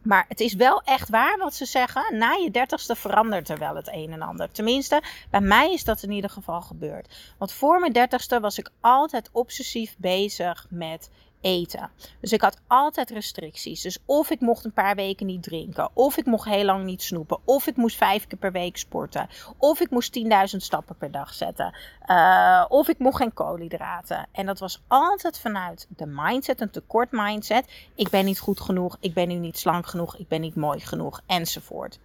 maar 0.02 0.26
het 0.28 0.40
is 0.40 0.54
wel 0.54 0.82
echt 0.84 1.10
waar 1.10 1.38
wat 1.38 1.56
ze 1.56 1.66
zeggen. 1.66 2.18
Na 2.18 2.32
je 2.32 2.52
dertigste 2.52 2.96
verandert 2.96 3.50
er 3.50 3.58
wel 3.58 3.76
het 3.76 3.90
een 3.92 4.12
en 4.12 4.22
ander. 4.22 4.52
Tenminste, 4.52 5.02
bij 5.30 5.42
mij 5.42 5.74
is 5.74 5.84
dat 5.84 6.04
in 6.04 6.12
ieder 6.12 6.30
geval 6.30 6.62
gebeurd. 6.62 7.34
Want 7.38 7.52
voor 7.52 7.80
mijn 7.80 7.94
dertigste 7.94 8.40
was 8.40 8.58
ik 8.58 8.70
altijd 8.80 9.30
obsessief 9.32 9.96
bezig 9.98 10.66
met 10.70 11.10
eten. 11.42 11.90
Dus 12.20 12.32
ik 12.32 12.42
had 12.42 12.58
altijd 12.68 13.10
restricties. 13.10 13.82
Dus 13.82 13.98
of 14.06 14.30
ik 14.30 14.40
mocht 14.40 14.66
een 14.66 14.74
paar 14.74 14.96
weken 14.96 15.26
niet 15.26 15.44
drinken, 15.44 15.90
of 15.94 16.18
ik 16.18 16.26
mocht 16.26 16.50
heel 16.50 16.66
lang 16.66 16.84
niet 16.84 17.02
snoepen, 17.02 17.38
of 17.46 17.68
ik 17.68 17.76
moest 17.76 17.98
vijf 17.98 18.28
keer 18.28 18.38
per 18.38 18.52
week 18.52 18.78
sporten, 18.78 19.30
of 19.58 19.80
ik 19.80 19.90
moest 19.90 20.20
10.000 20.20 20.58
stappen 20.58 20.96
per 20.96 21.12
dag 21.12 21.34
zetten, 21.34 21.76
uh, 22.08 22.66
of 22.68 22.88
ik 22.88 23.00
mocht 23.00 23.18
geen 23.18 23.34
koolhydraten. 23.34 24.28
En 24.32 24.46
dat 24.46 24.60
was 24.60 24.82
altijd 24.88 25.40
vanuit 25.40 25.88
de 25.90 26.06
mindset, 26.08 26.62
een 26.62 26.70
tekort 26.70 27.12
mindset. 27.12 27.66
Ik 27.96 28.10
ben 28.10 28.26
niet 28.26 28.40
goed 28.40 28.60
genoeg, 28.60 28.98
ik 29.00 29.14
ben 29.14 29.28
nu 29.28 29.36
niet 29.36 29.58
slank 29.58 29.88
genoeg, 29.88 30.18
ik 30.18 30.28
ben 30.28 30.42
niet 30.42 30.56
mooi 30.56 30.80
genoeg, 30.80 31.22
enzovoort. 31.26 32.00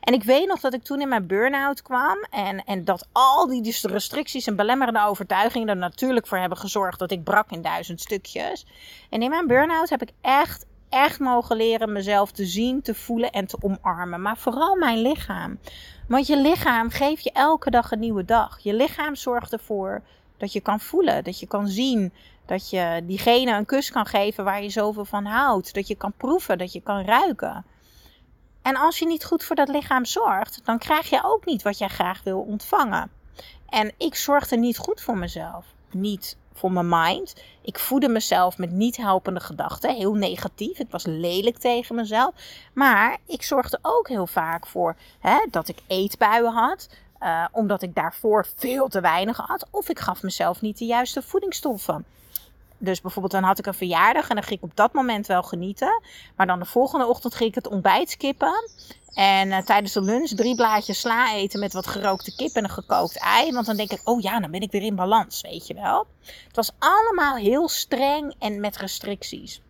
En 0.00 0.14
ik 0.14 0.22
weet 0.22 0.46
nog 0.46 0.60
dat 0.60 0.74
ik 0.74 0.82
toen 0.82 1.00
in 1.00 1.08
mijn 1.08 1.26
burn-out 1.26 1.82
kwam 1.82 2.26
en, 2.30 2.64
en 2.64 2.84
dat 2.84 3.06
al 3.12 3.46
die 3.46 3.62
restricties 3.82 4.46
en 4.46 4.56
belemmerende 4.56 5.04
overtuigingen 5.04 5.68
er 5.68 5.76
natuurlijk 5.76 6.26
voor 6.26 6.38
hebben 6.38 6.58
gezorgd 6.58 6.98
dat 6.98 7.10
ik 7.10 7.24
brak 7.24 7.50
in 7.50 7.62
duizend 7.62 8.00
stukjes. 8.00 8.66
En 9.10 9.22
in 9.22 9.30
mijn 9.30 9.46
burn-out 9.46 9.90
heb 9.90 10.02
ik 10.02 10.12
echt, 10.20 10.66
echt 10.88 11.18
mogen 11.18 11.56
leren 11.56 11.92
mezelf 11.92 12.32
te 12.32 12.44
zien, 12.44 12.82
te 12.82 12.94
voelen 12.94 13.30
en 13.30 13.46
te 13.46 13.56
omarmen. 13.60 14.22
Maar 14.22 14.36
vooral 14.36 14.76
mijn 14.76 14.98
lichaam. 14.98 15.58
Want 16.08 16.26
je 16.26 16.36
lichaam 16.36 16.90
geeft 16.90 17.24
je 17.24 17.32
elke 17.32 17.70
dag 17.70 17.90
een 17.90 17.98
nieuwe 17.98 18.24
dag. 18.24 18.58
Je 18.62 18.74
lichaam 18.74 19.14
zorgt 19.14 19.52
ervoor 19.52 20.02
Dat 20.36 20.52
je 20.52 20.60
kan 20.60 20.80
voelen, 20.80 21.24
dat 21.24 21.40
je 21.40 21.46
kan 21.46 21.68
zien, 21.68 22.12
dat 22.46 22.70
je 22.70 23.02
diegene 23.04 23.56
een 23.56 23.66
kus 23.66 23.90
kan 23.90 24.06
geven 24.06 24.44
waar 24.44 24.62
je 24.62 24.70
zoveel 24.70 25.04
van 25.04 25.24
houdt. 25.24 25.74
Dat 25.74 25.88
je 25.88 25.94
kan 25.94 26.12
proeven, 26.16 26.58
dat 26.58 26.72
je 26.72 26.80
kan 26.80 27.04
ruiken. 27.04 27.64
En 28.62 28.76
als 28.76 28.98
je 28.98 29.06
niet 29.06 29.24
goed 29.24 29.44
voor 29.44 29.56
dat 29.56 29.68
lichaam 29.68 30.04
zorgt, 30.04 30.60
dan 30.64 30.78
krijg 30.78 31.10
je 31.10 31.20
ook 31.24 31.44
niet 31.44 31.62
wat 31.62 31.78
jij 31.78 31.88
graag 31.88 32.22
wil 32.22 32.40
ontvangen. 32.40 33.10
En 33.68 33.92
ik 33.98 34.14
zorgde 34.14 34.56
niet 34.56 34.78
goed 34.78 35.00
voor 35.00 35.16
mezelf. 35.16 35.66
Niet 35.90 36.36
voor 36.54 36.72
mijn 36.72 36.88
mind. 36.88 37.34
Ik 37.62 37.78
voedde 37.78 38.08
mezelf 38.08 38.58
met 38.58 38.70
niet 38.70 38.96
helpende 38.96 39.40
gedachten. 39.40 39.94
Heel 39.94 40.14
negatief. 40.14 40.78
Ik 40.78 40.90
was 40.90 41.04
lelijk 41.06 41.58
tegen 41.58 41.94
mezelf. 41.94 42.34
Maar 42.72 43.18
ik 43.26 43.42
zorgde 43.42 43.78
ook 43.82 44.08
heel 44.08 44.26
vaak 44.26 44.66
voor 44.66 44.96
hè, 45.20 45.46
dat 45.50 45.68
ik 45.68 45.78
eetbuien 45.86 46.52
had. 46.52 46.88
Uh, 47.22 47.44
omdat 47.52 47.82
ik 47.82 47.94
daarvoor 47.94 48.46
veel 48.56 48.88
te 48.88 49.00
weinig 49.00 49.36
had. 49.36 49.66
Of 49.70 49.88
ik 49.88 49.98
gaf 49.98 50.22
mezelf 50.22 50.60
niet 50.60 50.78
de 50.78 50.84
juiste 50.84 51.22
voedingsstoffen. 51.22 52.04
Dus 52.78 53.00
bijvoorbeeld 53.00 53.32
dan 53.32 53.42
had 53.42 53.58
ik 53.58 53.66
een 53.66 53.74
verjaardag 53.74 54.28
en 54.28 54.34
dan 54.34 54.44
ging 54.44 54.58
ik 54.58 54.64
op 54.64 54.76
dat 54.76 54.92
moment 54.92 55.26
wel 55.26 55.42
genieten. 55.42 56.02
Maar 56.36 56.46
dan 56.46 56.58
de 56.58 56.64
volgende 56.64 57.06
ochtend 57.06 57.34
ging 57.34 57.48
ik 57.48 57.54
het 57.54 57.66
ontbijt 57.66 58.10
skippen. 58.10 58.70
En 59.14 59.48
uh, 59.48 59.58
tijdens 59.58 59.92
de 59.92 60.00
lunch 60.00 60.28
drie 60.28 60.54
blaadjes 60.54 61.00
sla 61.00 61.34
eten 61.34 61.60
met 61.60 61.72
wat 61.72 61.86
gerookte 61.86 62.34
kip 62.34 62.54
en 62.54 62.64
een 62.64 62.70
gekookt 62.70 63.18
ei. 63.18 63.52
Want 63.52 63.66
dan 63.66 63.76
denk 63.76 63.92
ik, 63.92 64.00
oh 64.04 64.20
ja, 64.20 64.40
dan 64.40 64.50
ben 64.50 64.60
ik 64.60 64.70
weer 64.70 64.82
in 64.82 64.94
balans, 64.94 65.40
weet 65.40 65.66
je 65.66 65.74
wel. 65.74 66.06
Het 66.46 66.56
was 66.56 66.70
allemaal 66.78 67.36
heel 67.36 67.68
streng 67.68 68.34
en 68.38 68.60
met 68.60 68.76
restricties. 68.76 69.60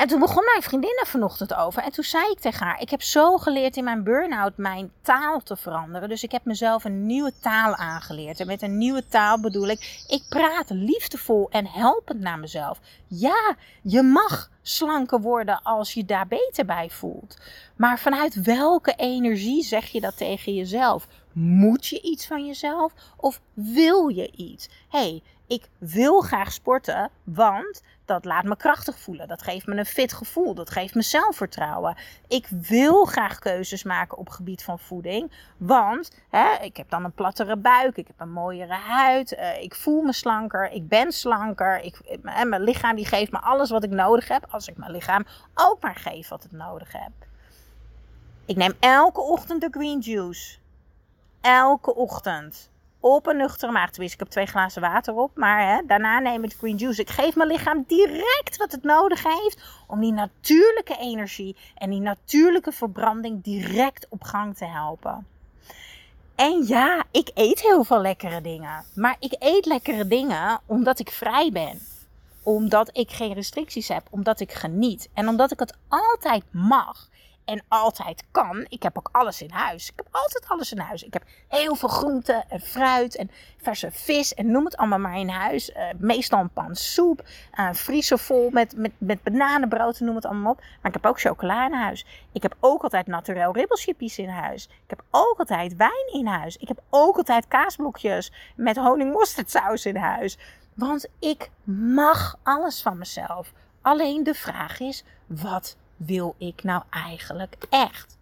En 0.00 0.08
toen 0.08 0.20
begon 0.20 0.44
mijn 0.44 0.62
vriendin 0.62 0.98
er 1.00 1.06
vanochtend 1.06 1.54
over. 1.54 1.82
En 1.82 1.92
toen 1.92 2.04
zei 2.04 2.30
ik 2.30 2.38
tegen 2.38 2.66
haar: 2.66 2.80
Ik 2.80 2.90
heb 2.90 3.02
zo 3.02 3.36
geleerd 3.36 3.76
in 3.76 3.84
mijn 3.84 4.02
burn-out 4.02 4.56
mijn 4.56 4.92
taal 5.02 5.40
te 5.40 5.56
veranderen. 5.56 6.08
Dus 6.08 6.22
ik 6.22 6.32
heb 6.32 6.44
mezelf 6.44 6.84
een 6.84 7.06
nieuwe 7.06 7.32
taal 7.40 7.74
aangeleerd. 7.74 8.40
En 8.40 8.46
met 8.46 8.62
een 8.62 8.78
nieuwe 8.78 9.06
taal 9.08 9.40
bedoel 9.40 9.68
ik: 9.68 10.04
ik 10.08 10.22
praat 10.28 10.70
liefdevol 10.70 11.48
en 11.50 11.66
helpend 11.66 12.20
naar 12.20 12.38
mezelf. 12.38 12.80
Ja, 13.06 13.56
je 13.82 14.02
mag 14.02 14.50
slanker 14.62 15.20
worden 15.20 15.62
als 15.62 15.94
je 15.94 16.04
daar 16.04 16.26
beter 16.26 16.64
bij 16.64 16.90
voelt. 16.90 17.36
Maar 17.76 17.98
vanuit 17.98 18.42
welke 18.42 18.94
energie 18.96 19.64
zeg 19.64 19.86
je 19.86 20.00
dat 20.00 20.16
tegen 20.16 20.54
jezelf? 20.54 21.06
Moet 21.32 21.86
je 21.86 22.00
iets 22.00 22.26
van 22.26 22.46
jezelf 22.46 22.92
of 23.16 23.40
wil 23.52 24.08
je 24.08 24.30
iets? 24.32 24.68
hey, 24.88 25.22
ik 25.50 25.68
wil 25.78 26.20
graag 26.20 26.52
sporten, 26.52 27.10
want 27.24 27.82
dat 28.04 28.24
laat 28.24 28.44
me 28.44 28.56
krachtig 28.56 28.98
voelen. 28.98 29.28
Dat 29.28 29.42
geeft 29.42 29.66
me 29.66 29.76
een 29.76 29.86
fit 29.86 30.12
gevoel. 30.12 30.54
Dat 30.54 30.70
geeft 30.70 30.94
me 30.94 31.02
zelfvertrouwen. 31.02 31.96
Ik 32.28 32.46
wil 32.48 33.04
graag 33.04 33.38
keuzes 33.38 33.82
maken 33.82 34.18
op 34.18 34.28
gebied 34.28 34.62
van 34.62 34.78
voeding. 34.78 35.32
Want 35.56 36.10
hè, 36.28 36.54
ik 36.54 36.76
heb 36.76 36.90
dan 36.90 37.04
een 37.04 37.12
plattere 37.12 37.56
buik. 37.56 37.96
Ik 37.96 38.06
heb 38.06 38.20
een 38.20 38.32
mooiere 38.32 38.74
huid. 38.74 39.32
Uh, 39.32 39.62
ik 39.62 39.74
voel 39.74 40.02
me 40.02 40.12
slanker. 40.12 40.70
Ik 40.70 40.88
ben 40.88 41.12
slanker. 41.12 41.80
Ik, 41.80 42.18
hè, 42.22 42.44
mijn 42.44 42.62
lichaam 42.62 42.96
die 42.96 43.06
geeft 43.06 43.32
me 43.32 43.38
alles 43.38 43.70
wat 43.70 43.84
ik 43.84 43.90
nodig 43.90 44.28
heb. 44.28 44.46
Als 44.50 44.68
ik 44.68 44.76
mijn 44.76 44.92
lichaam 44.92 45.26
ook 45.54 45.82
maar 45.82 45.96
geef 45.96 46.28
wat 46.28 46.42
het 46.42 46.52
nodig 46.52 46.92
heb. 46.92 47.12
Ik 48.44 48.56
neem 48.56 48.72
elke 48.80 49.20
ochtend 49.20 49.60
de 49.60 49.68
green 49.70 50.00
juice. 50.00 50.58
Elke 51.40 51.94
ochtend 51.94 52.69
op 53.00 53.26
een 53.26 53.36
nuchtere 53.36 53.72
maag. 53.72 53.90
Tenminste, 53.90 54.16
ik 54.16 54.22
heb 54.24 54.32
twee 54.32 54.46
glazen 54.46 54.82
water 54.82 55.14
op. 55.14 55.30
Maar 55.34 55.74
hè, 55.74 55.82
daarna 55.86 56.18
neem 56.18 56.44
ik 56.44 56.52
green 56.58 56.76
juice. 56.76 57.00
Ik 57.00 57.10
geef 57.10 57.36
mijn 57.36 57.48
lichaam 57.48 57.84
direct 57.86 58.56
wat 58.56 58.72
het 58.72 58.82
nodig 58.82 59.22
heeft. 59.22 59.62
Om 59.86 60.00
die 60.00 60.12
natuurlijke 60.12 60.96
energie 60.96 61.56
en 61.74 61.90
die 61.90 62.00
natuurlijke 62.00 62.72
verbranding 62.72 63.42
direct 63.42 64.06
op 64.08 64.22
gang 64.22 64.56
te 64.56 64.66
helpen. 64.66 65.26
En 66.34 66.64
ja, 66.66 67.04
ik 67.10 67.30
eet 67.34 67.60
heel 67.60 67.84
veel 67.84 68.00
lekkere 68.00 68.40
dingen. 68.40 68.84
Maar 68.94 69.16
ik 69.18 69.36
eet 69.38 69.66
lekkere 69.66 70.06
dingen 70.06 70.60
omdat 70.66 70.98
ik 70.98 71.10
vrij 71.10 71.50
ben. 71.52 71.80
Omdat 72.42 72.90
ik 72.92 73.10
geen 73.10 73.32
restricties 73.32 73.88
heb. 73.88 74.06
Omdat 74.10 74.40
ik 74.40 74.52
geniet. 74.52 75.08
En 75.14 75.28
omdat 75.28 75.52
ik 75.52 75.58
het 75.58 75.76
altijd 75.88 76.44
mag 76.50 77.08
en 77.44 77.62
altijd 77.68 78.24
kan. 78.30 78.66
Ik 78.68 78.82
heb 78.82 78.98
ook 78.98 79.08
alles 79.12 79.42
in 79.42 79.50
huis. 79.50 79.88
Ik 79.88 79.96
heb 79.96 80.06
altijd 80.10 80.48
alles 80.48 80.72
in 80.72 80.78
huis. 80.78 81.02
Ik 81.02 81.12
heb 81.12 81.24
heel 81.48 81.74
veel 81.74 81.88
groenten 81.88 82.44
en 82.48 82.60
fruit 82.60 83.16
en 83.16 83.30
verse 83.56 83.90
vis 83.90 84.34
en 84.34 84.50
noem 84.50 84.64
het 84.64 84.76
allemaal 84.76 84.98
maar 84.98 85.18
in 85.18 85.28
huis. 85.28 85.70
Uh, 85.70 85.84
meestal 85.98 86.40
een 86.40 86.50
pan 86.50 86.76
soep, 86.76 87.22
uh, 87.58 87.68
vriezer 87.72 88.18
vol 88.18 88.50
met, 88.50 88.76
met, 88.76 88.92
met 88.98 89.22
bananenbrood, 89.22 90.00
noem 90.00 90.14
het 90.14 90.24
allemaal 90.24 90.52
op. 90.52 90.58
Maar 90.58 90.92
ik 90.94 91.02
heb 91.02 91.06
ook 91.06 91.20
chocola 91.20 91.66
in 91.66 91.74
huis. 91.74 92.06
Ik 92.32 92.42
heb 92.42 92.56
ook 92.60 92.82
altijd 92.82 93.06
naturel 93.06 93.52
ribbelchippies 93.52 94.18
in 94.18 94.28
huis. 94.28 94.64
Ik 94.64 94.90
heb 94.90 95.02
ook 95.10 95.38
altijd 95.38 95.76
wijn 95.76 96.12
in 96.12 96.26
huis. 96.26 96.56
Ik 96.56 96.68
heb 96.68 96.82
ook 96.90 97.16
altijd 97.16 97.48
kaasblokjes 97.48 98.32
met 98.56 98.76
honingmosterdsaus 98.76 99.86
in 99.86 99.96
huis. 99.96 100.38
Want 100.74 101.08
ik 101.18 101.50
mag 101.64 102.36
alles 102.42 102.82
van 102.82 102.98
mezelf. 102.98 103.52
Alleen 103.82 104.24
de 104.24 104.34
vraag 104.34 104.80
is, 104.80 105.04
wat 105.26 105.76
wil 106.06 106.34
ik 106.38 106.62
nou 106.62 106.82
eigenlijk 106.90 107.56
echt? 107.70 108.18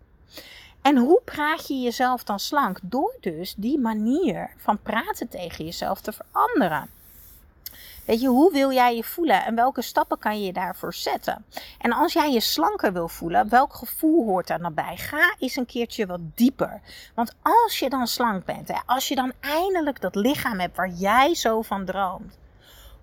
En 0.83 0.97
hoe 0.97 1.21
praat 1.25 1.69
je 1.69 1.81
jezelf 1.81 2.25
dan 2.25 2.39
slank? 2.39 2.79
Door 2.83 3.17
dus 3.21 3.55
die 3.57 3.79
manier 3.79 4.51
van 4.57 4.79
praten 4.83 5.29
tegen 5.29 5.65
jezelf 5.65 6.01
te 6.01 6.13
veranderen. 6.13 6.91
Weet 8.05 8.21
je, 8.21 8.29
hoe 8.29 8.53
wil 8.53 8.73
jij 8.73 8.97
je 8.97 9.05
voelen 9.05 9.45
en 9.45 9.55
welke 9.55 9.83
stappen 9.83 10.19
kan 10.19 10.43
je 10.43 10.53
daarvoor 10.53 10.95
zetten? 10.95 11.45
En 11.79 11.93
als 11.93 12.13
jij 12.13 12.33
je 12.33 12.41
slanker 12.41 12.93
wil 12.93 13.09
voelen, 13.09 13.49
welk 13.49 13.75
gevoel 13.75 14.25
hoort 14.25 14.47
daar 14.47 14.59
dan 14.59 14.75
bij? 14.75 14.97
Ga 14.97 15.35
eens 15.39 15.57
een 15.57 15.67
keertje 15.67 16.07
wat 16.07 16.21
dieper. 16.35 16.81
Want 17.15 17.35
als 17.43 17.79
je 17.79 17.89
dan 17.89 18.07
slank 18.07 18.45
bent, 18.45 18.69
hè, 18.69 18.79
als 18.87 19.09
je 19.09 19.15
dan 19.15 19.33
eindelijk 19.41 20.01
dat 20.01 20.15
lichaam 20.15 20.61
hebt 20.61 20.77
waar 20.77 20.91
jij 20.91 21.35
zo 21.35 21.63
van 21.63 21.85
droomt, 21.85 22.39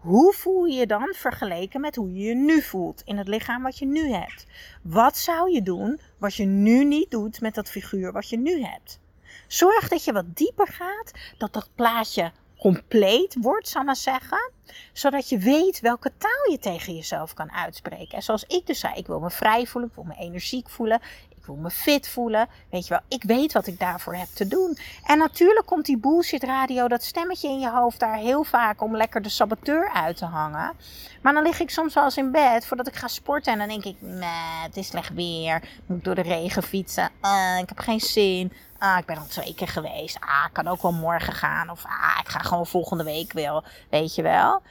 hoe 0.05 0.33
voel 0.33 0.65
je 0.65 0.75
je 0.79 0.87
dan 0.87 1.13
vergeleken 1.15 1.81
met 1.81 1.95
hoe 1.95 2.13
je 2.13 2.19
je 2.19 2.35
nu 2.35 2.61
voelt 2.61 3.01
in 3.05 3.17
het 3.17 3.27
lichaam 3.27 3.63
wat 3.63 3.77
je 3.77 3.85
nu 3.85 4.11
hebt? 4.11 4.45
Wat 4.81 5.17
zou 5.17 5.51
je 5.51 5.61
doen 5.61 5.99
wat 6.17 6.35
je 6.35 6.45
nu 6.45 6.83
niet 6.83 7.11
doet 7.11 7.41
met 7.41 7.55
dat 7.55 7.69
figuur 7.69 8.11
wat 8.11 8.29
je 8.29 8.37
nu 8.37 8.63
hebt? 8.63 8.99
Zorg 9.47 9.87
dat 9.87 10.03
je 10.03 10.13
wat 10.13 10.35
dieper 10.35 10.67
gaat, 10.67 11.11
dat 11.37 11.53
dat 11.53 11.69
plaatje 11.75 12.31
compleet 12.59 13.37
wordt, 13.41 13.67
zal 13.67 13.83
maar 13.83 13.95
zeggen. 13.95 14.51
Zodat 14.93 15.29
je 15.29 15.37
weet 15.37 15.79
welke 15.79 16.11
taal 16.17 16.51
je 16.51 16.57
tegen 16.57 16.95
jezelf 16.95 17.33
kan 17.33 17.51
uitspreken. 17.51 18.17
En 18.17 18.23
zoals 18.23 18.43
ik 18.43 18.67
dus 18.67 18.79
zei, 18.79 18.95
ik 18.95 19.07
wil 19.07 19.19
me 19.19 19.29
vrij 19.29 19.65
voelen, 19.65 19.89
ik 19.89 19.95
wil 19.95 20.05
me 20.05 20.15
energiek 20.15 20.69
voelen. 20.69 21.01
Ik 21.45 21.51
wil 21.51 21.63
me 21.63 21.69
fit 21.69 22.09
voelen. 22.09 22.47
Weet 22.69 22.87
je 22.87 22.89
wel, 22.89 23.01
ik 23.07 23.23
weet 23.23 23.53
wat 23.53 23.67
ik 23.67 23.79
daarvoor 23.79 24.15
heb 24.15 24.27
te 24.27 24.47
doen. 24.47 24.77
En 25.03 25.17
natuurlijk 25.17 25.65
komt 25.65 25.85
die 25.85 25.97
bullshit 25.97 26.43
radio, 26.43 26.87
dat 26.87 27.03
stemmetje 27.03 27.49
in 27.49 27.59
je 27.59 27.69
hoofd 27.69 27.99
daar 27.99 28.17
heel 28.17 28.43
vaak 28.43 28.81
om 28.81 28.95
lekker 28.95 29.21
de 29.21 29.29
saboteur 29.29 29.89
uit 29.89 30.17
te 30.17 30.25
hangen. 30.25 30.73
Maar 31.21 31.33
dan 31.33 31.43
lig 31.43 31.59
ik 31.59 31.69
soms 31.69 31.93
wel 31.93 32.03
eens 32.03 32.17
in 32.17 32.31
bed 32.31 32.65
voordat 32.65 32.87
ik 32.87 32.95
ga 32.95 33.07
sporten. 33.07 33.53
En 33.53 33.59
dan 33.59 33.67
denk 33.67 33.83
ik, 33.83 33.95
nee, 33.99 34.63
het 34.63 34.77
is 34.77 34.87
slecht 34.87 35.13
weer. 35.13 35.61
Moet 35.85 35.97
ik 35.97 36.03
door 36.03 36.15
de 36.15 36.21
regen 36.21 36.63
fietsen? 36.63 37.09
Uh, 37.21 37.57
ik 37.59 37.69
heb 37.69 37.79
geen 37.79 37.99
zin. 37.99 38.53
Ah, 38.77 38.97
ik 38.97 39.05
ben 39.05 39.17
al 39.17 39.25
twee 39.25 39.55
keer 39.55 39.67
geweest. 39.67 40.19
Ah, 40.19 40.43
ik 40.47 40.53
kan 40.53 40.67
ook 40.67 40.81
wel 40.81 40.93
morgen 40.93 41.33
gaan. 41.33 41.69
Of 41.69 41.85
ah, 41.85 42.19
ik 42.21 42.29
ga 42.29 42.39
gewoon 42.39 42.67
volgende 42.67 43.03
week 43.03 43.33
wel. 43.33 43.63
Weet 43.89 44.15
je 44.15 44.21
wel. 44.21 44.61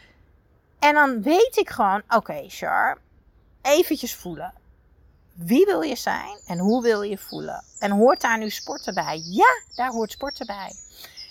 En 0.78 0.94
dan 0.94 1.22
weet 1.22 1.56
ik 1.56 1.70
gewoon, 1.70 2.02
oké, 2.06 2.16
okay, 2.16 2.48
Char, 2.48 2.98
eventjes 3.62 4.14
voelen. 4.14 4.63
Wie 5.34 5.64
wil 5.64 5.80
je 5.80 5.96
zijn 5.96 6.38
en 6.46 6.58
hoe 6.58 6.82
wil 6.82 7.02
je 7.02 7.18
voelen? 7.18 7.64
En 7.78 7.90
hoort 7.90 8.20
daar 8.20 8.38
nu 8.38 8.50
sporten 8.50 8.94
bij? 8.94 9.20
Ja, 9.24 9.62
daar 9.74 9.90
hoort 9.90 10.10
sporten 10.12 10.46
bij. 10.46 10.72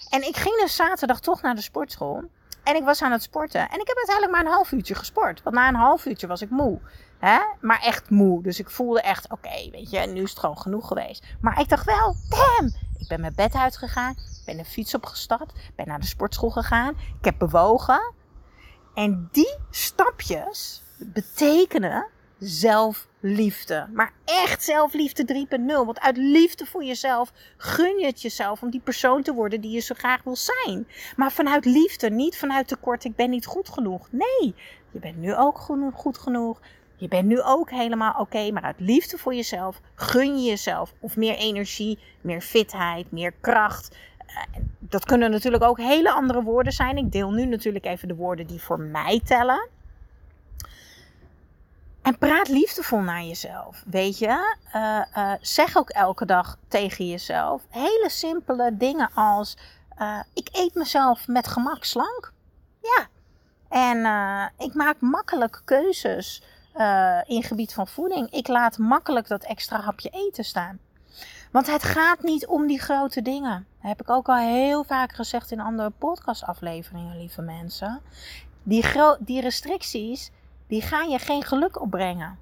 En 0.10 0.27
ik 0.27 0.38
ging 0.38 0.60
dus 0.60 0.75
zaterdag 0.75 1.19
toch 1.19 1.41
naar 1.41 1.55
de 1.55 1.62
sportschool. 1.62 2.24
En 2.63 2.75
ik 2.75 2.83
was 2.83 3.01
aan 3.01 3.12
het 3.12 3.24
sporten. 3.24 3.69
En 3.69 3.79
ik 3.79 3.88
heb 3.88 3.98
uiteindelijk 3.98 4.31
maar 4.31 4.45
een 4.45 4.57
half 4.57 4.72
uurtje 4.72 4.95
gesport. 4.95 5.43
Want 5.43 5.55
na 5.55 5.67
een 5.67 5.75
half 5.75 6.05
uurtje 6.05 6.27
was 6.27 6.41
ik 6.41 6.50
moe. 6.50 6.79
Hè? 7.19 7.39
Maar 7.62 7.81
echt 7.81 8.10
moe. 8.10 8.43
Dus 8.43 8.60
ik 8.60 8.69
voelde 8.69 9.01
echt, 9.01 9.31
oké, 9.31 9.69
weet 9.72 9.89
je, 9.89 10.00
nu 10.00 10.22
is 10.22 10.29
het 10.29 10.39
gewoon 10.39 10.57
genoeg 10.57 10.88
geweest. 10.88 11.25
Maar 11.41 11.60
ik 11.60 11.69
dacht 11.69 11.86
wel, 11.86 12.15
damn. 12.29 12.75
Ik 12.98 13.07
ben 13.07 13.19
mijn 13.19 13.36
bed 13.36 13.53
uitgegaan. 13.53 14.15
Ben 14.45 14.60
een 14.60 14.65
fiets 14.65 14.95
opgestapt. 14.95 15.53
Ben 15.75 15.88
naar 15.88 16.00
de 16.00 16.05
sportschool 16.05 16.50
gegaan. 16.50 16.93
Ik 17.19 17.25
heb 17.25 17.38
bewogen. 17.38 18.13
En 18.93 19.29
die 19.31 19.57
stapjes 19.69 20.83
betekenen 20.98 22.07
zelfliefde. 22.43 23.88
Maar 23.93 24.13
echt 24.25 24.63
zelfliefde 24.63 25.45
3.0. 25.57 25.65
Want 25.65 26.00
uit 26.00 26.17
liefde 26.17 26.65
voor 26.65 26.83
jezelf 26.83 27.31
gun 27.57 28.00
je 28.00 28.05
het 28.05 28.21
jezelf 28.21 28.62
om 28.62 28.69
die 28.69 28.81
persoon 28.83 29.23
te 29.23 29.33
worden 29.33 29.62
die 29.62 29.71
je 29.71 29.79
zo 29.79 29.95
graag 29.97 30.23
wil 30.23 30.35
zijn. 30.35 30.88
Maar 31.15 31.31
vanuit 31.31 31.65
liefde, 31.65 32.09
niet 32.09 32.38
vanuit 32.38 32.67
tekort, 32.67 33.03
ik 33.03 33.15
ben 33.15 33.29
niet 33.29 33.45
goed 33.45 33.69
genoeg. 33.69 34.07
Nee, 34.12 34.55
je 34.91 35.00
bent 35.00 35.17
nu 35.17 35.35
ook 35.35 35.57
goed 35.93 36.17
genoeg. 36.17 36.59
Je 36.95 37.07
bent 37.07 37.25
nu 37.25 37.41
ook 37.41 37.69
helemaal 37.69 38.13
oké, 38.19 38.51
maar 38.51 38.63
uit 38.63 38.79
liefde 38.79 39.17
voor 39.17 39.33
jezelf 39.35 39.81
gun 39.95 40.38
je 40.38 40.50
jezelf 40.50 40.93
of 41.00 41.15
meer 41.15 41.35
energie, 41.35 42.00
meer 42.21 42.41
fitheid, 42.41 43.12
meer 43.12 43.33
kracht. 43.41 43.95
Eh, 44.27 44.35
dat 44.79 45.05
kunnen 45.05 45.31
natuurlijk 45.31 45.63
ook 45.63 45.77
hele 45.77 46.12
andere 46.12 46.43
woorden 46.43 46.73
zijn. 46.73 46.97
Ik 46.97 47.12
deel 47.12 47.31
nu 47.31 47.45
natuurlijk 47.45 47.85
even 47.85 48.07
de 48.07 48.15
woorden 48.15 48.47
die 48.47 48.62
voor 48.62 48.79
mij 48.79 49.21
tellen. 49.23 49.69
En 52.03 52.17
praat 52.17 52.48
liefdevol 52.48 53.00
naar 53.00 53.24
jezelf. 53.24 53.83
Weet 53.86 54.17
je, 54.17 54.55
uh, 54.75 55.01
uh, 55.17 55.33
zeg 55.41 55.77
ook 55.77 55.89
elke 55.89 56.25
dag 56.25 56.57
tegen 56.67 57.07
jezelf 57.07 57.62
hele 57.69 58.10
simpele 58.10 58.77
dingen 58.77 59.10
als: 59.13 59.57
Uh, 60.00 60.19
ik 60.33 60.50
eet 60.51 60.74
mezelf 60.75 61.27
met 61.27 61.48
gemak 61.48 61.83
slank. 61.83 62.33
Ja. 62.81 63.07
En 63.69 63.98
ik 64.57 64.74
maak 64.74 65.00
makkelijk 65.00 65.62
keuzes 65.65 66.43
in 67.25 67.43
gebied 67.43 67.74
van 67.74 67.88
voeding. 67.88 68.31
Ik 68.31 68.48
laat 68.48 68.77
makkelijk 68.77 69.27
dat 69.27 69.43
extra 69.43 69.79
hapje 69.79 70.10
eten 70.10 70.43
staan. 70.43 70.79
Want 71.51 71.67
het 71.67 71.83
gaat 71.83 72.22
niet 72.22 72.48
om 72.48 72.67
die 72.67 72.79
grote 72.79 73.22
dingen. 73.22 73.67
Dat 73.81 73.89
heb 73.89 74.01
ik 74.01 74.10
ook 74.10 74.27
al 74.27 74.36
heel 74.36 74.83
vaak 74.83 75.13
gezegd 75.13 75.51
in 75.51 75.60
andere 75.60 75.89
podcastafleveringen, 75.89 77.17
lieve 77.17 77.41
mensen. 77.41 78.01
Die, 78.63 78.83
die 79.19 79.41
restricties, 79.41 80.31
die 80.67 80.82
gaan 80.82 81.10
je 81.10 81.20
geen 81.20 81.43
geluk 81.43 81.82
opbrengen. 81.82 82.38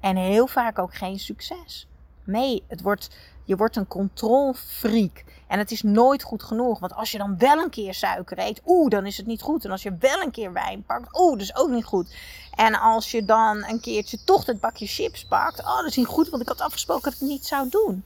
En 0.00 0.16
heel 0.16 0.46
vaak 0.46 0.78
ook 0.78 0.94
geen 0.94 1.18
succes. 1.18 1.86
Nee, 2.24 2.64
het 2.68 2.82
wordt, 2.82 3.10
je 3.44 3.56
wordt 3.56 3.76
een 3.76 3.86
controlfreak. 3.86 5.24
En 5.46 5.58
het 5.58 5.70
is 5.70 5.82
nooit 5.82 6.22
goed 6.22 6.42
genoeg. 6.42 6.78
Want 6.78 6.94
als 6.94 7.10
je 7.10 7.18
dan 7.18 7.38
wel 7.38 7.58
een 7.58 7.70
keer 7.70 7.94
suiker 7.94 8.38
eet, 8.38 8.62
oeh, 8.66 8.90
dan 8.90 9.06
is 9.06 9.16
het 9.16 9.26
niet 9.26 9.42
goed. 9.42 9.64
En 9.64 9.70
als 9.70 9.82
je 9.82 9.96
wel 9.98 10.22
een 10.22 10.30
keer 10.30 10.52
wijn 10.52 10.82
pakt, 10.82 11.18
oeh, 11.18 11.32
dat 11.32 11.40
is 11.40 11.56
ook 11.56 11.70
niet 11.70 11.84
goed. 11.84 12.14
En 12.54 12.80
als 12.80 13.10
je 13.10 13.24
dan 13.24 13.64
een 13.64 13.80
keertje 13.80 14.24
toch 14.24 14.46
het 14.46 14.60
bakje 14.60 14.86
chips 14.86 15.24
pakt, 15.24 15.60
oh, 15.60 15.76
dat 15.76 15.86
is 15.86 15.96
niet 15.96 16.06
goed, 16.06 16.28
want 16.28 16.42
ik 16.42 16.48
had 16.48 16.60
afgesproken 16.60 17.04
dat 17.04 17.12
ik 17.12 17.18
het 17.20 17.28
niet 17.28 17.46
zou 17.46 17.68
doen. 17.68 18.04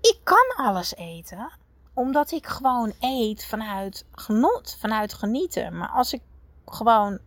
Ik 0.00 0.18
kan 0.22 0.66
alles 0.66 0.96
eten, 0.96 1.50
omdat 1.94 2.30
ik 2.30 2.46
gewoon 2.46 2.92
eet 3.00 3.44
vanuit 3.44 4.04
genot, 4.12 4.76
vanuit 4.80 5.14
genieten. 5.14 5.78
Maar 5.78 5.88
als 5.88 6.12
ik 6.12 6.20
gewoon 6.66 7.18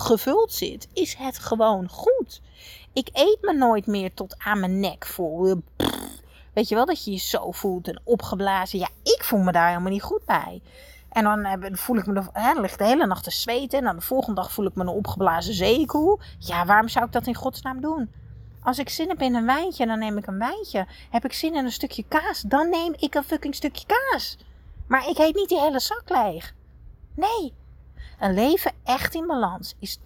gevuld 0.00 0.52
zit, 0.52 0.88
is 0.92 1.14
het 1.14 1.38
gewoon 1.38 1.88
goed. 1.88 2.40
Ik 2.92 3.08
eet 3.12 3.38
me 3.40 3.52
nooit 3.52 3.86
meer 3.86 4.14
tot 4.14 4.34
aan 4.38 4.60
mijn 4.60 4.80
nek 4.80 5.06
vol. 5.06 5.62
Weet 6.52 6.68
je 6.68 6.74
wel, 6.74 6.86
dat 6.86 7.04
je 7.04 7.10
je 7.10 7.18
zo 7.18 7.50
voelt 7.50 7.88
en 7.88 8.00
opgeblazen. 8.04 8.78
Ja, 8.78 8.88
ik 9.02 9.24
voel 9.24 9.40
me 9.40 9.52
daar 9.52 9.68
helemaal 9.68 9.90
niet 9.90 10.02
goed 10.02 10.24
bij. 10.24 10.62
En 11.08 11.24
dan 11.24 11.76
voel 11.76 11.96
ik 11.96 12.06
me, 12.06 12.22
hè, 12.32 12.60
ligt 12.60 12.78
de 12.78 12.84
hele 12.84 13.06
nacht 13.06 13.24
te 13.24 13.30
zweten. 13.30 13.78
En 13.78 13.84
dan 13.84 13.96
de 13.96 14.02
volgende 14.02 14.40
dag 14.40 14.52
voel 14.52 14.66
ik 14.66 14.74
me 14.74 14.82
een 14.82 14.88
opgeblazen 14.88 15.54
zeekoe. 15.54 16.18
Ja, 16.38 16.66
waarom 16.66 16.88
zou 16.88 17.04
ik 17.04 17.12
dat 17.12 17.26
in 17.26 17.34
godsnaam 17.34 17.80
doen? 17.80 18.10
Als 18.62 18.78
ik 18.78 18.88
zin 18.88 19.08
heb 19.08 19.20
in 19.20 19.34
een 19.34 19.46
wijntje, 19.46 19.86
dan 19.86 19.98
neem 19.98 20.18
ik 20.18 20.26
een 20.26 20.38
wijntje. 20.38 20.86
Heb 21.10 21.24
ik 21.24 21.32
zin 21.32 21.54
in 21.54 21.64
een 21.64 21.72
stukje 21.72 22.04
kaas, 22.08 22.40
dan 22.40 22.70
neem 22.70 22.94
ik 22.96 23.14
een 23.14 23.24
fucking 23.24 23.54
stukje 23.54 23.86
kaas. 23.86 24.38
Maar 24.86 25.08
ik 25.08 25.18
eet 25.18 25.34
niet 25.34 25.48
die 25.48 25.60
hele 25.60 25.80
zak 25.80 26.02
leeg. 26.06 26.54
Nee. 27.14 27.54
Een 28.18 28.34
leven 28.34 28.72
echt 28.84 29.14
in 29.14 29.26
balans 29.26 29.74
is 29.78 29.98
80% 29.98 30.02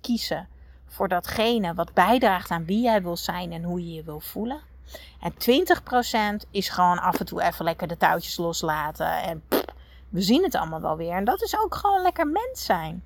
kiezen 0.00 0.48
voor 0.86 1.08
datgene 1.08 1.74
wat 1.74 1.92
bijdraagt 1.92 2.50
aan 2.50 2.64
wie 2.64 2.82
jij 2.82 3.02
wil 3.02 3.16
zijn 3.16 3.52
en 3.52 3.62
hoe 3.62 3.86
je 3.86 3.94
je 3.94 4.02
wil 4.02 4.20
voelen. 4.20 4.60
En 5.20 5.32
20% 6.44 6.48
is 6.50 6.68
gewoon 6.68 6.98
af 6.98 7.20
en 7.20 7.26
toe 7.26 7.42
even 7.42 7.64
lekker 7.64 7.88
de 7.88 7.96
touwtjes 7.96 8.36
loslaten. 8.36 9.22
En 9.22 9.42
we 10.08 10.20
zien 10.20 10.42
het 10.42 10.54
allemaal 10.54 10.80
wel 10.80 10.96
weer. 10.96 11.14
En 11.14 11.24
dat 11.24 11.42
is 11.42 11.58
ook 11.58 11.74
gewoon 11.74 12.02
lekker 12.02 12.26
mens 12.26 12.64
zijn. 12.64 13.02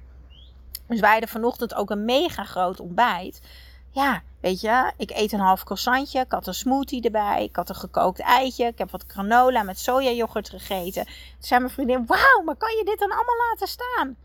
Dus 0.86 1.00
wij 1.00 1.10
hadden 1.10 1.28
vanochtend 1.28 1.74
ook 1.74 1.90
een 1.90 2.04
mega 2.04 2.44
groot 2.44 2.80
ontbijt. 2.80 3.40
Ja, 3.94 4.22
weet 4.40 4.60
je, 4.60 4.92
ik 4.96 5.10
eet 5.10 5.32
een 5.32 5.40
half 5.40 5.64
croissantje. 5.64 6.20
Ik 6.20 6.32
had 6.32 6.46
een 6.46 6.54
smoothie 6.54 7.02
erbij. 7.02 7.44
Ik 7.44 7.56
had 7.56 7.68
een 7.68 7.74
gekookt 7.74 8.20
eitje. 8.20 8.66
Ik 8.66 8.78
heb 8.78 8.90
wat 8.90 9.04
granola 9.06 9.62
met 9.62 9.78
sojayoghurt 9.78 10.48
gegeten. 10.48 11.04
Toen 11.04 11.14
zei 11.38 11.60
mijn 11.60 11.72
vriendin, 11.72 12.06
wauw, 12.06 12.42
maar 12.44 12.56
kan 12.56 12.76
je 12.76 12.84
dit 12.84 12.98
dan 12.98 13.10
allemaal 13.10 13.36
laten 13.50 13.68
staan? 13.68 14.16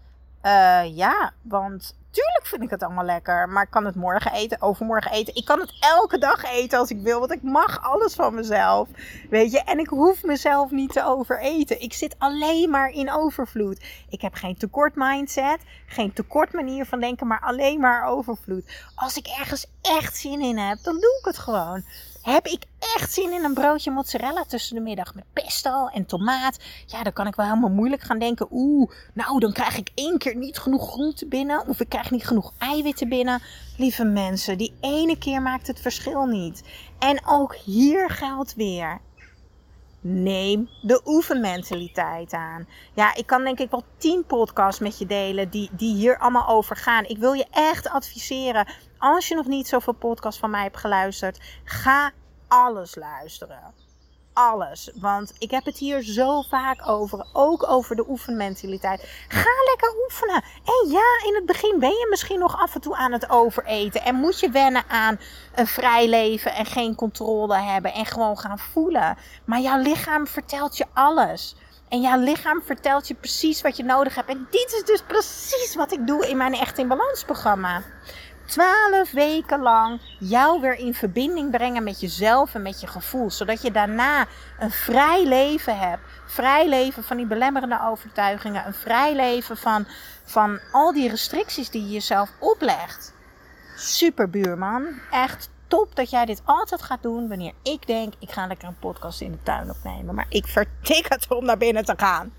Uh, 0.43 0.97
ja, 0.97 1.33
want 1.41 1.97
Tuurlijk 2.11 2.45
vind 2.45 2.61
ik 2.61 2.69
het 2.69 2.83
allemaal 2.83 3.05
lekker. 3.05 3.49
Maar 3.49 3.63
ik 3.63 3.69
kan 3.69 3.85
het 3.85 3.95
morgen 3.95 4.31
eten, 4.31 4.61
overmorgen 4.61 5.11
eten. 5.11 5.35
Ik 5.35 5.45
kan 5.45 5.59
het 5.59 5.73
elke 5.79 6.17
dag 6.17 6.43
eten 6.43 6.79
als 6.79 6.89
ik 6.89 7.01
wil. 7.01 7.19
Want 7.19 7.31
ik 7.31 7.43
mag 7.43 7.83
alles 7.83 8.15
van 8.15 8.33
mezelf. 8.33 8.87
Weet 9.29 9.51
je, 9.51 9.63
en 9.63 9.79
ik 9.79 9.87
hoef 9.87 10.23
mezelf 10.23 10.71
niet 10.71 10.91
te 10.91 11.05
overeten. 11.05 11.81
Ik 11.81 11.93
zit 11.93 12.15
alleen 12.17 12.69
maar 12.69 12.89
in 12.89 13.11
overvloed. 13.11 13.83
Ik 14.09 14.21
heb 14.21 14.33
geen 14.33 14.57
tekort 14.57 14.95
mindset. 14.95 15.59
Geen 15.85 16.13
tekort 16.13 16.53
manier 16.53 16.85
van 16.85 16.99
denken. 16.99 17.27
Maar 17.27 17.41
alleen 17.41 17.79
maar 17.79 18.03
overvloed. 18.03 18.71
Als 18.95 19.17
ik 19.17 19.27
ergens 19.27 19.65
echt 19.81 20.17
zin 20.17 20.41
in 20.41 20.57
heb, 20.57 20.77
dan 20.83 20.93
doe 20.93 21.17
ik 21.19 21.25
het 21.25 21.37
gewoon. 21.37 21.83
Heb 22.21 22.47
ik 22.47 22.63
echt 22.95 23.13
zin 23.13 23.31
in 23.31 23.43
een 23.43 23.53
broodje 23.53 23.91
mozzarella 23.91 24.43
tussen 24.43 24.75
de 24.75 24.81
middag 24.81 25.15
met 25.15 25.23
pesto 25.33 25.87
en 25.87 26.05
tomaat? 26.05 26.57
Ja, 26.85 27.03
dan 27.03 27.13
kan 27.13 27.27
ik 27.27 27.35
wel 27.35 27.45
helemaal 27.45 27.69
moeilijk 27.69 28.01
gaan 28.01 28.19
denken. 28.19 28.47
Oeh, 28.51 28.91
nou 29.13 29.39
dan 29.39 29.53
krijg 29.53 29.77
ik 29.77 29.91
één 29.95 30.17
keer 30.17 30.35
niet 30.35 30.57
genoeg 30.57 30.91
groente 30.91 31.27
binnen. 31.27 31.67
Of 31.67 31.79
ik 31.79 31.89
krijg 31.89 32.11
niet 32.11 32.27
genoeg 32.27 32.53
eiwitten 32.57 33.09
binnen. 33.09 33.41
Lieve 33.77 34.03
mensen, 34.03 34.57
die 34.57 34.73
ene 34.81 35.17
keer 35.17 35.41
maakt 35.41 35.67
het 35.67 35.79
verschil 35.79 36.25
niet. 36.25 36.63
En 36.99 37.21
ook 37.25 37.55
hier 37.55 38.09
geldt 38.09 38.55
weer. 38.55 39.01
Neem 40.01 40.69
de 40.81 41.01
oefenmentaliteit 41.05 42.33
aan. 42.33 42.67
Ja, 42.93 43.15
ik 43.15 43.25
kan 43.25 43.43
denk 43.43 43.59
ik 43.59 43.71
wel 43.71 43.83
tien 43.97 44.25
podcasts 44.25 44.79
met 44.79 44.99
je 44.99 45.05
delen 45.05 45.49
die, 45.49 45.69
die 45.71 45.95
hier 45.95 46.17
allemaal 46.17 46.47
over 46.47 46.75
gaan. 46.75 47.05
Ik 47.05 47.17
wil 47.17 47.33
je 47.33 47.45
echt 47.51 47.89
adviseren. 47.89 48.67
Als 48.99 49.27
je 49.27 49.35
nog 49.35 49.45
niet 49.45 49.67
zoveel 49.67 49.93
podcasts 49.93 50.39
van 50.39 50.49
mij 50.49 50.63
hebt 50.63 50.77
geluisterd, 50.77 51.39
ga 51.63 52.11
alles 52.47 52.95
luisteren. 52.95 53.73
Alles. 54.33 54.91
Want 54.95 55.33
ik 55.37 55.51
heb 55.51 55.65
het 55.65 55.77
hier 55.77 56.01
zo 56.01 56.41
vaak 56.41 56.87
over. 56.87 57.25
Ook 57.33 57.69
over 57.69 57.95
de 57.95 58.09
oefenmentaliteit. 58.09 59.25
Ga 59.27 59.49
lekker 59.69 59.93
oefenen. 60.03 60.43
En 60.65 60.89
ja, 60.89 61.27
in 61.27 61.35
het 61.35 61.45
begin 61.45 61.79
ben 61.79 61.89
je 61.89 62.07
misschien 62.09 62.39
nog 62.39 62.61
af 62.61 62.75
en 62.75 62.81
toe 62.81 62.95
aan 62.95 63.11
het 63.11 63.29
overeten. 63.29 64.03
En 64.03 64.15
moet 64.15 64.39
je 64.39 64.49
wennen 64.49 64.83
aan 64.87 65.19
een 65.55 65.67
vrij 65.67 66.07
leven 66.07 66.53
en 66.53 66.65
geen 66.65 66.95
controle 66.95 67.55
hebben. 67.55 67.93
En 67.93 68.05
gewoon 68.05 68.37
gaan 68.37 68.59
voelen. 68.59 69.17
Maar 69.45 69.59
jouw 69.59 69.81
lichaam 69.81 70.27
vertelt 70.27 70.77
je 70.77 70.85
alles. 70.93 71.55
En 71.89 72.01
jouw 72.01 72.19
lichaam 72.19 72.61
vertelt 72.61 73.07
je 73.07 73.13
precies 73.13 73.61
wat 73.61 73.77
je 73.77 73.83
nodig 73.83 74.15
hebt. 74.15 74.29
En 74.29 74.47
dit 74.49 74.73
is 74.73 74.83
dus 74.85 75.01
precies 75.01 75.75
wat 75.75 75.91
ik 75.91 76.07
doe 76.07 76.27
in 76.27 76.37
mijn 76.37 76.53
Echt 76.53 76.77
in 76.77 76.87
Balans 76.87 77.23
programma. 77.23 77.83
12 78.49 79.11
weken 79.11 79.61
lang 79.61 79.99
jou 80.19 80.61
weer 80.61 80.75
in 80.75 80.93
verbinding 80.93 81.51
brengen 81.51 81.83
met 81.83 81.99
jezelf 81.99 82.55
en 82.55 82.61
met 82.61 82.81
je 82.81 82.87
gevoel. 82.87 83.31
Zodat 83.31 83.61
je 83.61 83.71
daarna 83.71 84.27
een 84.59 84.71
vrij 84.71 85.25
leven 85.25 85.77
hebt. 85.79 86.01
Vrij 86.25 86.69
leven 86.69 87.03
van 87.03 87.17
die 87.17 87.25
belemmerende 87.25 87.79
overtuigingen. 87.83 88.65
Een 88.65 88.73
vrij 88.73 89.15
leven 89.15 89.57
van, 89.57 89.85
van 90.23 90.59
al 90.71 90.93
die 90.93 91.09
restricties 91.09 91.69
die 91.69 91.83
je 91.83 91.91
jezelf 91.91 92.29
oplegt. 92.39 93.13
Super 93.75 94.29
buurman. 94.29 94.87
Echt 95.11 95.49
top 95.67 95.95
dat 95.95 96.09
jij 96.09 96.25
dit 96.25 96.41
altijd 96.45 96.81
gaat 96.81 97.01
doen 97.01 97.27
wanneer 97.27 97.53
ik 97.63 97.87
denk 97.87 98.13
ik 98.19 98.31
ga 98.31 98.47
lekker 98.47 98.67
een 98.67 98.79
podcast 98.79 99.21
in 99.21 99.31
de 99.31 99.43
tuin 99.43 99.69
opnemen. 99.69 100.15
Maar 100.15 100.27
ik 100.29 100.47
vertik 100.47 101.05
het 101.09 101.27
om 101.29 101.45
naar 101.45 101.57
binnen 101.57 101.85
te 101.85 101.93
gaan. 101.97 102.38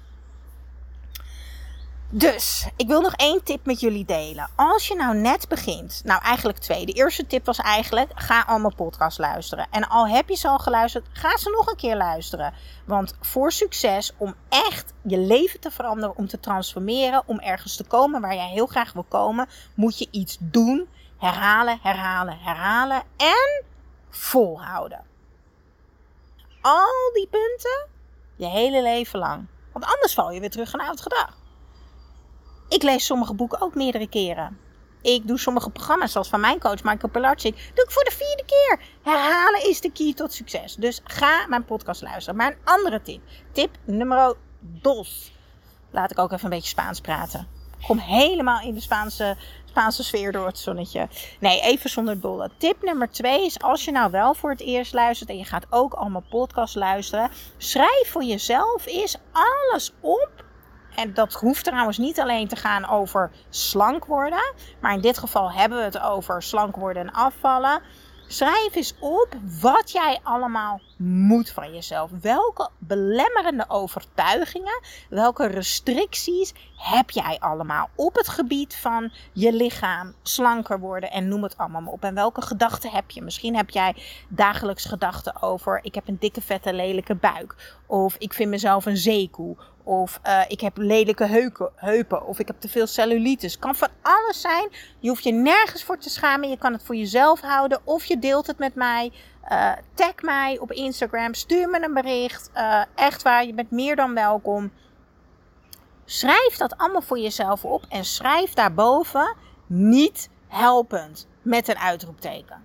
Dus, 2.12 2.68
ik 2.76 2.86
wil 2.86 3.00
nog 3.00 3.14
één 3.14 3.42
tip 3.42 3.66
met 3.66 3.80
jullie 3.80 4.04
delen. 4.04 4.50
Als 4.56 4.88
je 4.88 4.94
nou 4.94 5.16
net 5.16 5.48
begint, 5.48 6.00
nou 6.04 6.22
eigenlijk 6.22 6.58
twee. 6.58 6.86
De 6.86 6.92
eerste 6.92 7.26
tip 7.26 7.46
was 7.46 7.58
eigenlijk, 7.58 8.10
ga 8.14 8.44
allemaal 8.46 8.74
podcasts 8.74 9.18
luisteren. 9.18 9.66
En 9.70 9.88
al 9.88 10.08
heb 10.08 10.28
je 10.28 10.36
ze 10.36 10.48
al 10.48 10.58
geluisterd, 10.58 11.06
ga 11.12 11.36
ze 11.36 11.50
nog 11.50 11.66
een 11.66 11.76
keer 11.76 11.96
luisteren. 11.96 12.54
Want 12.84 13.14
voor 13.20 13.52
succes, 13.52 14.12
om 14.16 14.34
echt 14.48 14.92
je 15.02 15.18
leven 15.18 15.60
te 15.60 15.70
veranderen, 15.70 16.16
om 16.16 16.28
te 16.28 16.40
transformeren, 16.40 17.22
om 17.26 17.40
ergens 17.40 17.76
te 17.76 17.84
komen 17.84 18.20
waar 18.20 18.34
jij 18.34 18.48
heel 18.48 18.66
graag 18.66 18.92
wil 18.92 19.06
komen, 19.08 19.48
moet 19.74 19.98
je 19.98 20.08
iets 20.10 20.36
doen, 20.40 20.88
herhalen, 21.18 21.78
herhalen, 21.82 22.38
herhalen 22.38 23.02
en 23.16 23.64
volhouden. 24.08 25.04
Al 26.60 27.10
die 27.14 27.28
punten, 27.30 27.86
je 28.36 28.46
hele 28.46 28.82
leven 28.82 29.18
lang. 29.18 29.46
Want 29.72 29.84
anders 29.84 30.14
val 30.14 30.30
je 30.30 30.40
weer 30.40 30.50
terug 30.50 30.72
in 30.72 30.80
oud 30.80 31.00
gedrag. 31.00 31.38
Ik 32.70 32.82
lees 32.82 33.06
sommige 33.06 33.34
boeken 33.34 33.60
ook 33.60 33.74
meerdere 33.74 34.08
keren. 34.08 34.58
Ik 35.02 35.26
doe 35.26 35.38
sommige 35.38 35.70
programma's, 35.70 36.12
zoals 36.12 36.28
van 36.28 36.40
mijn 36.40 36.58
coach 36.58 36.82
Michael 36.82 37.12
Pilarczyk, 37.12 37.70
doe 37.74 37.84
ik 37.84 37.90
voor 37.90 38.04
de 38.04 38.10
vierde 38.10 38.44
keer. 38.46 38.80
Herhalen 39.02 39.68
is 39.68 39.80
de 39.80 39.92
key 39.92 40.14
tot 40.14 40.32
succes. 40.32 40.74
Dus 40.74 41.00
ga 41.04 41.46
mijn 41.48 41.64
podcast 41.64 42.02
luisteren. 42.02 42.36
Maar 42.36 42.50
een 42.50 42.58
andere 42.64 43.02
tip. 43.02 43.20
Tip 43.52 43.76
nummer 43.84 44.36
dos. 44.60 45.32
Laat 45.90 46.10
ik 46.10 46.18
ook 46.18 46.32
even 46.32 46.44
een 46.44 46.50
beetje 46.50 46.68
Spaans 46.68 47.00
praten. 47.00 47.48
Kom 47.86 47.98
helemaal 47.98 48.60
in 48.60 48.74
de 48.74 48.80
Spaanse, 48.80 49.36
Spaanse 49.64 50.04
sfeer 50.04 50.32
door 50.32 50.46
het 50.46 50.58
zonnetje. 50.58 51.08
Nee, 51.40 51.60
even 51.60 51.90
zonder 51.90 52.20
dolle. 52.20 52.50
Tip 52.56 52.82
nummer 52.82 53.10
twee 53.10 53.44
is 53.46 53.60
als 53.60 53.84
je 53.84 53.90
nou 53.90 54.10
wel 54.10 54.34
voor 54.34 54.50
het 54.50 54.60
eerst 54.60 54.92
luistert 54.92 55.30
en 55.30 55.38
je 55.38 55.44
gaat 55.44 55.66
ook 55.70 55.94
allemaal 55.94 56.24
podcasts 56.30 56.76
luisteren. 56.76 57.30
Schrijf 57.56 58.10
voor 58.10 58.24
jezelf 58.24 58.86
eens 58.86 59.16
alles 59.32 59.92
op 60.00 60.48
en 61.00 61.14
dat 61.14 61.32
hoeft 61.32 61.64
trouwens 61.64 61.98
niet 61.98 62.20
alleen 62.20 62.48
te 62.48 62.56
gaan 62.56 62.88
over 62.88 63.30
slank 63.48 64.04
worden. 64.04 64.54
Maar 64.80 64.92
in 64.92 65.00
dit 65.00 65.18
geval 65.18 65.52
hebben 65.52 65.78
we 65.78 65.84
het 65.84 66.00
over 66.00 66.42
slank 66.42 66.76
worden 66.76 67.02
en 67.02 67.12
afvallen. 67.12 67.80
Schrijf 68.26 68.74
eens 68.74 68.94
op 69.00 69.28
wat 69.60 69.90
jij 69.90 70.20
allemaal 70.22 70.80
moet 70.96 71.50
van 71.50 71.74
jezelf. 71.74 72.10
Welke 72.20 72.68
belemmerende 72.78 73.64
overtuigingen, 73.68 74.80
welke 75.08 75.46
restricties 75.46 76.52
heb 76.76 77.10
jij 77.10 77.36
allemaal 77.38 77.88
op 77.94 78.14
het 78.14 78.28
gebied 78.28 78.76
van 78.76 79.12
je 79.32 79.52
lichaam, 79.52 80.14
slanker 80.22 80.80
worden 80.80 81.10
en 81.10 81.28
noem 81.28 81.42
het 81.42 81.58
allemaal 81.58 81.92
op. 81.92 82.04
En 82.04 82.14
welke 82.14 82.42
gedachten 82.42 82.90
heb 82.90 83.10
je? 83.10 83.22
Misschien 83.22 83.56
heb 83.56 83.70
jij 83.70 83.94
dagelijks 84.28 84.84
gedachten 84.84 85.42
over: 85.42 85.80
ik 85.82 85.94
heb 85.94 86.08
een 86.08 86.18
dikke, 86.20 86.40
vette, 86.40 86.72
lelijke 86.72 87.14
buik. 87.14 87.78
Of 87.86 88.16
ik 88.18 88.32
vind 88.32 88.50
mezelf 88.50 88.86
een 88.86 88.96
zeekoe. 88.96 89.56
Of 89.90 90.20
uh, 90.26 90.40
ik 90.48 90.60
heb 90.60 90.76
lelijke 90.76 91.24
heuken, 91.24 91.70
heupen. 91.74 92.26
Of 92.26 92.38
ik 92.38 92.46
heb 92.46 92.60
te 92.60 92.68
veel 92.68 92.86
cellulitis. 92.86 93.58
Kan 93.58 93.74
van 93.74 93.88
alles 94.02 94.40
zijn. 94.40 94.68
Je 94.98 95.08
hoeft 95.08 95.24
je 95.24 95.32
nergens 95.32 95.84
voor 95.84 95.98
te 95.98 96.10
schamen. 96.10 96.48
Je 96.48 96.58
kan 96.58 96.72
het 96.72 96.82
voor 96.82 96.96
jezelf 96.96 97.40
houden. 97.40 97.80
Of 97.84 98.04
je 98.04 98.18
deelt 98.18 98.46
het 98.46 98.58
met 98.58 98.74
mij. 98.74 99.12
Uh, 99.52 99.72
tag 99.94 100.14
mij 100.20 100.58
op 100.58 100.72
Instagram. 100.72 101.34
Stuur 101.34 101.68
me 101.68 101.84
een 101.84 101.94
bericht. 101.94 102.50
Uh, 102.54 102.82
echt 102.94 103.22
waar, 103.22 103.46
je 103.46 103.54
bent 103.54 103.70
meer 103.70 103.96
dan 103.96 104.14
welkom. 104.14 104.72
Schrijf 106.04 106.56
dat 106.56 106.76
allemaal 106.76 107.02
voor 107.02 107.18
jezelf 107.18 107.64
op. 107.64 107.84
En 107.88 108.04
schrijf 108.04 108.54
daarboven 108.54 109.36
niet 109.66 110.28
helpend. 110.48 111.28
Met 111.42 111.68
een 111.68 111.78
uitroepteken. 111.78 112.62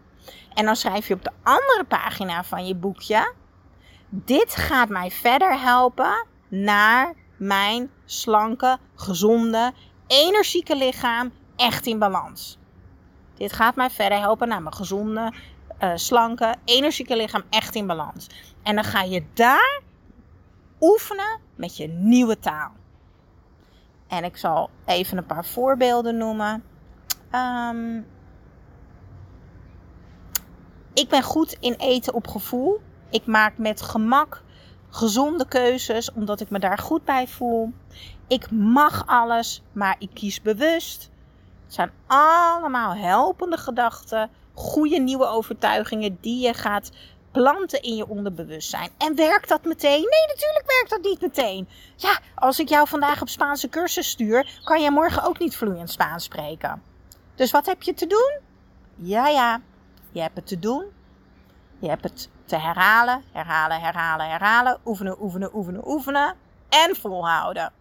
En 0.53 0.65
dan 0.65 0.75
schrijf 0.75 1.07
je 1.07 1.13
op 1.13 1.23
de 1.23 1.31
andere 1.43 1.83
pagina 1.87 2.43
van 2.43 2.67
je 2.67 2.75
boekje. 2.75 3.33
Dit 4.09 4.55
gaat 4.55 4.89
mij 4.89 5.11
verder 5.11 5.59
helpen 5.59 6.33
naar 6.63 7.13
mijn 7.37 7.89
slanke, 8.05 8.77
gezonde, 8.95 9.73
energieke 10.07 10.75
lichaam 10.75 11.31
echt 11.55 11.85
in 11.85 11.99
balans. 11.99 12.57
Dit 13.33 13.53
gaat 13.53 13.75
mij 13.75 13.89
verder 13.89 14.19
helpen 14.19 14.47
naar 14.47 14.61
mijn 14.61 14.75
gezonde, 14.75 15.33
uh, 15.83 15.91
slanke, 15.95 16.55
energieke 16.65 17.15
lichaam 17.15 17.43
echt 17.49 17.75
in 17.75 17.87
balans. 17.87 18.29
En 18.63 18.75
dan 18.75 18.83
ga 18.83 19.01
je 19.01 19.23
daar 19.33 19.81
oefenen 20.79 21.39
met 21.55 21.77
je 21.77 21.87
nieuwe 21.87 22.39
taal. 22.39 22.71
En 24.07 24.23
ik 24.23 24.37
zal 24.37 24.69
even 24.85 25.17
een 25.17 25.25
paar 25.25 25.45
voorbeelden 25.45 26.17
noemen. 26.17 26.63
Um, 27.31 28.07
ik 30.93 31.09
ben 31.09 31.23
goed 31.23 31.57
in 31.59 31.73
eten 31.73 32.13
op 32.13 32.27
gevoel. 32.27 32.81
Ik 33.09 33.25
maak 33.25 33.57
met 33.57 33.81
gemak 33.81 34.43
gezonde 34.89 35.47
keuzes, 35.47 36.11
omdat 36.11 36.39
ik 36.41 36.49
me 36.49 36.59
daar 36.59 36.77
goed 36.77 37.05
bij 37.05 37.27
voel. 37.27 37.73
Ik 38.27 38.51
mag 38.51 39.07
alles, 39.07 39.61
maar 39.71 39.95
ik 39.99 40.09
kies 40.13 40.41
bewust. 40.41 41.09
Het 41.65 41.73
zijn 41.73 41.91
allemaal 42.07 42.95
helpende 42.95 43.57
gedachten, 43.57 44.29
goede 44.53 44.99
nieuwe 44.99 45.25
overtuigingen 45.25 46.17
die 46.21 46.47
je 46.47 46.53
gaat 46.53 46.91
planten 47.31 47.81
in 47.81 47.95
je 47.95 48.07
onderbewustzijn. 48.07 48.89
En 48.97 49.15
werkt 49.15 49.49
dat 49.49 49.63
meteen? 49.63 49.99
Nee, 49.99 50.27
natuurlijk 50.27 50.65
werkt 50.67 50.89
dat 50.89 51.11
niet 51.11 51.21
meteen. 51.21 51.67
Ja, 51.95 52.19
als 52.35 52.59
ik 52.59 52.69
jou 52.69 52.87
vandaag 52.87 53.21
op 53.21 53.29
Spaanse 53.29 53.69
cursus 53.69 54.09
stuur, 54.09 54.59
kan 54.63 54.81
jij 54.81 54.91
morgen 54.91 55.23
ook 55.23 55.39
niet 55.39 55.57
vloeiend 55.57 55.91
Spaans 55.91 56.23
spreken. 56.23 56.81
Dus 57.35 57.51
wat 57.51 57.65
heb 57.65 57.83
je 57.83 57.93
te 57.93 58.07
doen? 58.07 58.39
Ja, 58.95 59.27
ja, 59.27 59.61
je 60.11 60.21
hebt 60.21 60.35
het 60.35 60.47
te 60.47 60.59
doen. 60.59 60.85
Je 61.79 61.87
hebt 61.87 62.03
het 62.03 62.29
te 62.45 62.55
herhalen, 62.57 63.23
herhalen, 63.31 63.81
herhalen, 63.81 64.29
herhalen. 64.29 64.79
Oefenen, 64.85 65.23
oefenen, 65.23 65.55
oefenen, 65.55 65.87
oefenen. 65.87 66.35
En 66.69 66.95
volhouden. 66.95 67.71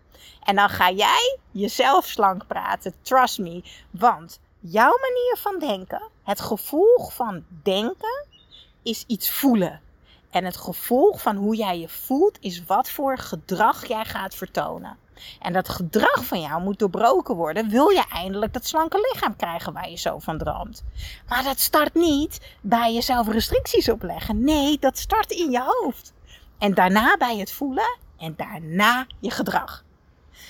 En 0.43 0.57
dan 0.57 0.69
ga 0.69 0.91
jij 0.91 1.39
jezelf 1.51 2.07
slank 2.07 2.47
praten. 2.47 2.95
Trust 3.03 3.39
me. 3.39 3.65
Want 3.91 4.41
jouw 4.61 4.99
manier 5.01 5.37
van 5.39 5.59
denken, 5.59 6.03
het 6.23 6.41
gevolg 6.41 7.15
van 7.15 7.45
denken, 7.63 8.27
is 8.83 9.05
iets 9.07 9.31
voelen. 9.31 9.81
En 10.31 10.45
het 10.45 10.57
gevolg 10.57 11.23
van 11.23 11.37
hoe 11.37 11.57
jij 11.57 11.79
je 11.79 11.89
voelt, 11.89 12.39
is 12.41 12.65
wat 12.65 12.91
voor 12.91 13.19
gedrag 13.19 13.87
jij 13.87 14.05
gaat 14.05 14.35
vertonen. 14.35 14.99
En 15.41 15.53
dat 15.53 15.69
gedrag 15.69 16.25
van 16.25 16.41
jou 16.41 16.63
moet 16.63 16.79
doorbroken 16.79 17.35
worden. 17.37 17.69
Wil 17.69 17.89
je 17.89 18.05
eindelijk 18.13 18.53
dat 18.53 18.67
slanke 18.67 19.11
lichaam 19.13 19.37
krijgen 19.37 19.73
waar 19.73 19.91
je 19.91 19.97
zo 19.97 20.19
van 20.19 20.39
droomt. 20.39 20.85
Maar 21.29 21.43
dat 21.43 21.61
start 21.61 21.95
niet 21.95 22.41
bij 22.61 22.95
jezelf 22.95 23.29
restricties 23.29 23.91
opleggen. 23.91 24.45
Nee, 24.45 24.79
dat 24.79 24.99
start 24.99 25.31
in 25.31 25.51
je 25.51 25.63
hoofd. 25.63 26.13
En 26.59 26.75
daarna 26.75 27.17
bij 27.17 27.39
het 27.39 27.53
voelen 27.53 27.99
en 28.19 28.35
daarna 28.37 29.07
je 29.21 29.31
gedrag. 29.31 29.85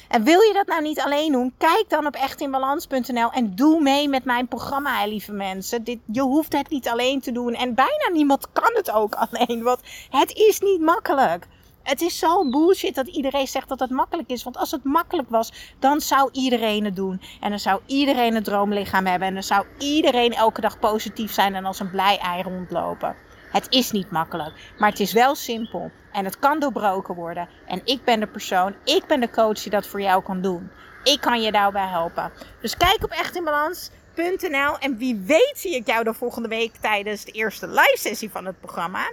En 0.08 0.24
wil 0.24 0.40
je 0.40 0.52
dat 0.52 0.66
nou 0.66 0.82
niet 0.82 1.00
alleen 1.00 1.32
doen? 1.32 1.54
Kijk 1.58 1.84
dan 1.88 2.06
op 2.06 2.14
echtinbalans.nl 2.14 3.30
en 3.30 3.54
doe 3.54 3.80
mee 3.80 4.08
met 4.08 4.24
mijn 4.24 4.48
programma, 4.48 5.06
lieve 5.06 5.32
mensen. 5.32 5.84
Dit, 5.84 5.98
je 6.12 6.20
hoeft 6.20 6.52
het 6.52 6.70
niet 6.70 6.88
alleen 6.88 7.20
te 7.20 7.32
doen. 7.32 7.54
En 7.54 7.74
bijna 7.74 8.08
niemand 8.12 8.52
kan 8.52 8.70
het 8.74 8.90
ook 8.90 9.14
alleen. 9.28 9.62
Want 9.62 9.80
het 10.10 10.32
is 10.32 10.60
niet 10.60 10.80
makkelijk. 10.80 11.46
Het 11.84 12.00
is 12.00 12.18
zo 12.18 12.50
bullshit 12.50 12.94
dat 12.94 13.06
iedereen 13.06 13.46
zegt 13.46 13.68
dat 13.68 13.80
het 13.80 13.90
makkelijk 13.90 14.30
is. 14.30 14.42
Want 14.42 14.56
als 14.56 14.70
het 14.70 14.84
makkelijk 14.84 15.30
was, 15.30 15.52
dan 15.78 16.00
zou 16.00 16.28
iedereen 16.32 16.84
het 16.84 16.96
doen. 16.96 17.20
En 17.40 17.50
dan 17.50 17.58
zou 17.58 17.80
iedereen 17.86 18.34
een 18.34 18.42
droomlichaam 18.42 19.06
hebben. 19.06 19.28
En 19.28 19.34
dan 19.34 19.42
zou 19.42 19.66
iedereen 19.78 20.32
elke 20.32 20.60
dag 20.60 20.78
positief 20.78 21.32
zijn 21.32 21.54
en 21.54 21.64
als 21.64 21.80
een 21.80 21.90
blij 21.90 22.18
ei 22.18 22.42
rondlopen. 22.42 23.16
Het 23.50 23.66
is 23.68 23.90
niet 23.90 24.10
makkelijk, 24.10 24.72
maar 24.78 24.90
het 24.90 25.00
is 25.00 25.12
wel 25.12 25.34
simpel. 25.34 25.90
En 26.12 26.24
het 26.24 26.38
kan 26.38 26.60
doorbroken 26.60 27.14
worden. 27.14 27.48
En 27.66 27.80
ik 27.84 28.04
ben 28.04 28.20
de 28.20 28.26
persoon, 28.26 28.74
ik 28.84 29.06
ben 29.06 29.20
de 29.20 29.30
coach 29.30 29.62
die 29.62 29.70
dat 29.70 29.86
voor 29.86 30.00
jou 30.00 30.22
kan 30.22 30.40
doen. 30.40 30.70
Ik 31.02 31.20
kan 31.20 31.42
je 31.42 31.52
daarbij 31.52 31.86
helpen. 31.86 32.32
Dus 32.60 32.76
kijk 32.76 33.04
op 33.04 33.10
echtinbalans.nl 33.10 34.78
en 34.78 34.96
wie 34.96 35.22
weet 35.26 35.54
zie 35.54 35.74
ik 35.74 35.86
jou 35.86 36.04
de 36.04 36.14
volgende 36.14 36.48
week 36.48 36.76
tijdens 36.80 37.24
de 37.24 37.32
eerste 37.32 37.68
live 37.68 37.96
sessie 37.98 38.30
van 38.30 38.46
het 38.46 38.60
programma. 38.60 39.10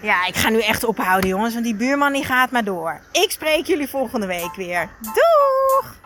Ja, 0.00 0.26
ik 0.26 0.36
ga 0.36 0.48
nu 0.48 0.60
echt 0.60 0.84
ophouden, 0.84 1.30
jongens, 1.30 1.52
want 1.52 1.64
die 1.64 1.74
buurman 1.74 2.12
die 2.12 2.24
gaat 2.24 2.50
maar 2.50 2.64
door. 2.64 3.00
Ik 3.12 3.30
spreek 3.30 3.66
jullie 3.66 3.88
volgende 3.88 4.26
week 4.26 4.54
weer. 4.54 4.88
Doeg! 5.00 6.05